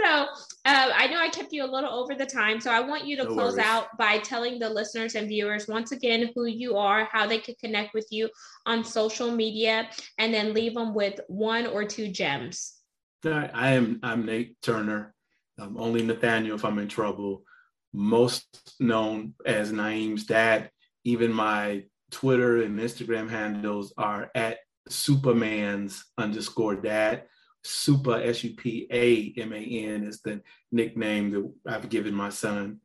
So 0.04 0.26
uh, 0.64 0.90
I 0.94 1.06
know 1.08 1.18
I 1.18 1.28
kept 1.28 1.52
you 1.52 1.64
a 1.64 1.66
little 1.66 1.90
over 1.90 2.14
the 2.14 2.26
time, 2.26 2.60
so 2.60 2.70
I 2.70 2.80
want 2.80 3.06
you 3.06 3.16
to 3.18 3.24
no 3.24 3.34
close 3.34 3.54
worries. 3.54 3.66
out 3.66 3.96
by 3.98 4.18
telling 4.18 4.58
the 4.58 4.68
listeners 4.68 5.14
and 5.14 5.28
viewers 5.28 5.68
once 5.68 5.92
again 5.92 6.30
who 6.34 6.46
you 6.46 6.76
are, 6.76 7.08
how 7.10 7.26
they 7.26 7.38
could 7.38 7.58
connect 7.58 7.94
with 7.94 8.06
you 8.10 8.28
on 8.66 8.84
social 8.84 9.30
media, 9.30 9.88
and 10.18 10.32
then 10.32 10.54
leave 10.54 10.74
them 10.74 10.94
with 10.94 11.20
one 11.28 11.66
or 11.66 11.84
two 11.84 12.08
gems. 12.08 12.74
I 13.24 13.72
am 13.72 14.00
I'm 14.02 14.26
Nate 14.26 14.60
Turner. 14.62 15.14
I'm 15.58 15.76
only 15.76 16.02
Nathaniel 16.02 16.56
if 16.56 16.64
I'm 16.64 16.78
in 16.78 16.88
trouble. 16.88 17.44
Most 17.92 18.74
known 18.80 19.34
as 19.46 19.70
Naeem's 19.70 20.24
dad. 20.24 20.70
Even 21.04 21.32
my 21.32 21.84
Twitter 22.10 22.62
and 22.62 22.78
Instagram 22.78 23.28
handles 23.30 23.92
are 23.96 24.30
at 24.34 24.58
Supaman's 24.88 26.04
underscore 26.18 26.76
dad. 26.76 27.24
Supa, 27.64 28.26
S 28.26 28.44
U 28.44 28.54
P 28.54 28.86
A 28.90 29.32
M 29.40 29.52
A 29.52 29.58
N, 29.58 30.04
is 30.04 30.20
the 30.20 30.42
nickname 30.70 31.30
that 31.30 31.50
I've 31.66 31.88
given 31.88 32.14
my 32.14 32.28
son. 32.28 32.80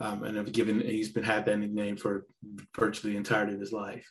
Um, 0.00 0.24
and 0.24 0.38
I've 0.38 0.52
given, 0.52 0.80
he's 0.80 1.10
been 1.10 1.22
had 1.22 1.46
that 1.46 1.58
nickname 1.58 1.96
for 1.96 2.26
virtually 2.74 3.12
the 3.12 3.18
entirety 3.18 3.54
of 3.54 3.60
his 3.60 3.72
life. 3.72 4.10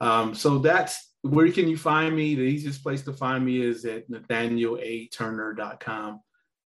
Um, 0.00 0.34
so 0.34 0.58
that's 0.58 1.12
where 1.22 1.50
can 1.50 1.68
you 1.68 1.76
find 1.76 2.14
me? 2.14 2.34
The 2.34 2.42
easiest 2.42 2.82
place 2.82 3.02
to 3.02 3.12
find 3.12 3.44
me 3.44 3.62
is 3.62 3.84
at 3.84 4.10
nathanielaturner.com. 4.10 6.20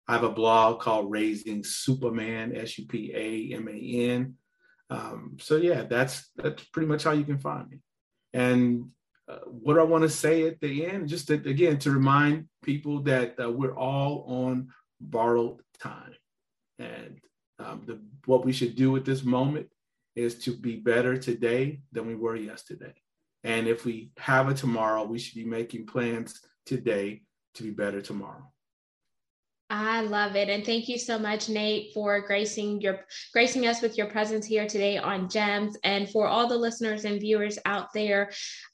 I 0.09 0.13
have 0.13 0.25
a 0.25 0.31
blog 0.31 0.81
called 0.81 1.11
Raising 1.11 1.63
Supaman, 1.63 2.61
S 2.61 2.79
U 2.79 2.87
P 2.87 3.13
A 3.15 3.55
M 3.55 3.69
A 3.69 4.11
N. 4.11 4.35
Um, 4.91 5.37
so 5.41 5.57
yeah, 5.57 5.85
that's 5.85 6.31
that's 6.37 6.65
pretty 6.65 6.89
much 6.89 7.05
how 7.05 7.13
you 7.13 7.25
can 7.25 7.39
find 7.39 7.69
me. 7.69 7.79
And 8.33 8.91
uh, 9.29 9.39
what 9.47 9.79
I 9.79 9.83
want 9.83 10.03
to 10.03 10.09
say 10.09 10.47
at 10.47 10.61
the 10.61 10.87
end, 10.87 11.09
just 11.09 11.29
to, 11.29 11.35
again 11.35 11.79
to 11.81 11.91
remind 11.91 12.49
people 12.63 13.01
that 13.03 13.35
uh, 13.43 13.51
we're 13.51 13.77
all 13.77 14.25
on 14.27 14.69
borrowed 15.01 15.61
time, 15.79 16.15
and 16.79 17.19
um, 17.59 17.83
the, 17.87 18.01
what 18.27 18.45
we 18.45 18.53
should 18.53 18.77
do 18.77 18.97
at 18.97 19.05
this 19.05 19.25
moment 19.25 19.69
is 20.17 20.37
to 20.41 20.57
be 20.57 20.77
better 20.77 21.17
today 21.17 21.81
than 21.93 22.07
we 22.07 22.15
were 22.15 22.37
yesterday. 22.37 22.95
And 23.45 23.69
if 23.69 23.85
we 23.85 24.11
have 24.19 24.49
a 24.49 24.55
tomorrow, 24.55 25.05
we 25.05 25.19
should 25.19 25.37
be 25.37 25.45
making 25.45 25.87
plans 25.87 26.41
today 26.67 27.23
to 27.55 27.63
be 27.63 27.71
better 27.71 28.01
tomorrow. 28.01 28.53
I 29.71 30.01
love 30.01 30.35
it. 30.35 30.49
And 30.49 30.65
thank 30.65 30.89
you 30.89 30.99
so 30.99 31.19
much, 31.19 31.51
Nate, 31.51 31.93
for 31.93 32.21
gracing 32.21 32.81
your 32.81 33.01
gracing 33.35 33.67
us 33.67 33.83
with 33.83 33.99
your 33.99 34.07
presence 34.07 34.47
here 34.47 34.67
today 34.67 34.97
on 34.97 35.29
Gems. 35.29 35.77
And 35.85 36.09
for 36.09 36.27
all 36.27 36.49
the 36.49 36.57
listeners 36.57 37.05
and 37.05 37.21
viewers 37.21 37.59
out 37.67 37.93
there, 37.93 38.31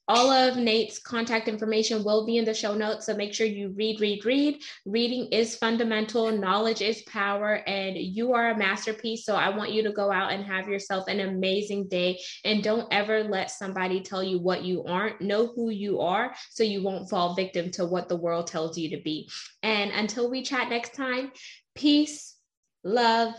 all 0.07 0.31
of 0.31 0.57
Nate's 0.57 0.99
contact 0.99 1.49
information 1.49 2.05
will 2.05 2.27
be 2.27 2.37
in 2.37 2.45
the 2.45 2.53
show 2.53 2.75
notes. 2.75 3.07
So 3.07 3.15
make 3.15 3.33
sure 3.33 3.47
you 3.47 3.71
read, 3.71 4.01
read, 4.01 4.25
read. 4.25 4.63
Reading 4.85 5.29
is 5.33 5.57
fundamental, 5.57 6.31
knowledge 6.31 6.83
is 6.83 7.03
power, 7.03 7.63
and 7.67 7.97
you 7.97 8.35
are 8.35 8.51
a 8.51 8.59
masterpiece. 8.59 9.25
So 9.25 9.35
I 9.35 9.49
want 9.49 9.73
you 9.73 9.83
to 9.85 9.93
go 9.93 10.13
out 10.13 10.33
and 10.33 10.45
have 10.45 10.69
yourself 10.69 11.09
an 11.09 11.21
amazing 11.21 11.89
day. 11.89 12.21
And 12.45 12.63
don't 12.63 12.93
ever 12.93 13.25
let 13.25 13.51
somebody 13.51 14.01
tell 14.01 14.23
you 14.23 14.39
what 14.39 14.63
you 14.63 14.85
aren't. 14.85 15.21
Know 15.23 15.47
who 15.47 15.71
you 15.71 16.01
are 16.01 16.35
so 16.51 16.65
you 16.65 16.83
won't 16.83 17.09
fall 17.09 17.35
victim 17.35 17.71
to 17.73 17.87
what 17.87 18.09
the 18.09 18.17
world 18.17 18.47
tells 18.47 18.77
you 18.77 18.91
to 18.97 19.03
be. 19.03 19.31
And 19.63 19.91
until 19.91 20.31
we 20.31 20.43
chat 20.43 20.69
next 20.69 20.95
time, 20.95 21.33
peace, 21.75 22.37
love, 22.83 23.35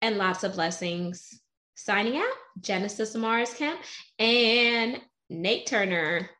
and 0.00 0.16
lots 0.16 0.44
of 0.44 0.54
blessings. 0.54 1.40
Signing 1.74 2.16
out, 2.16 2.32
Genesis 2.60 3.14
Amaris 3.14 3.54
Kemp. 3.54 3.78
and 4.18 4.98
Nate 5.30 5.66
Turner. 5.66 6.30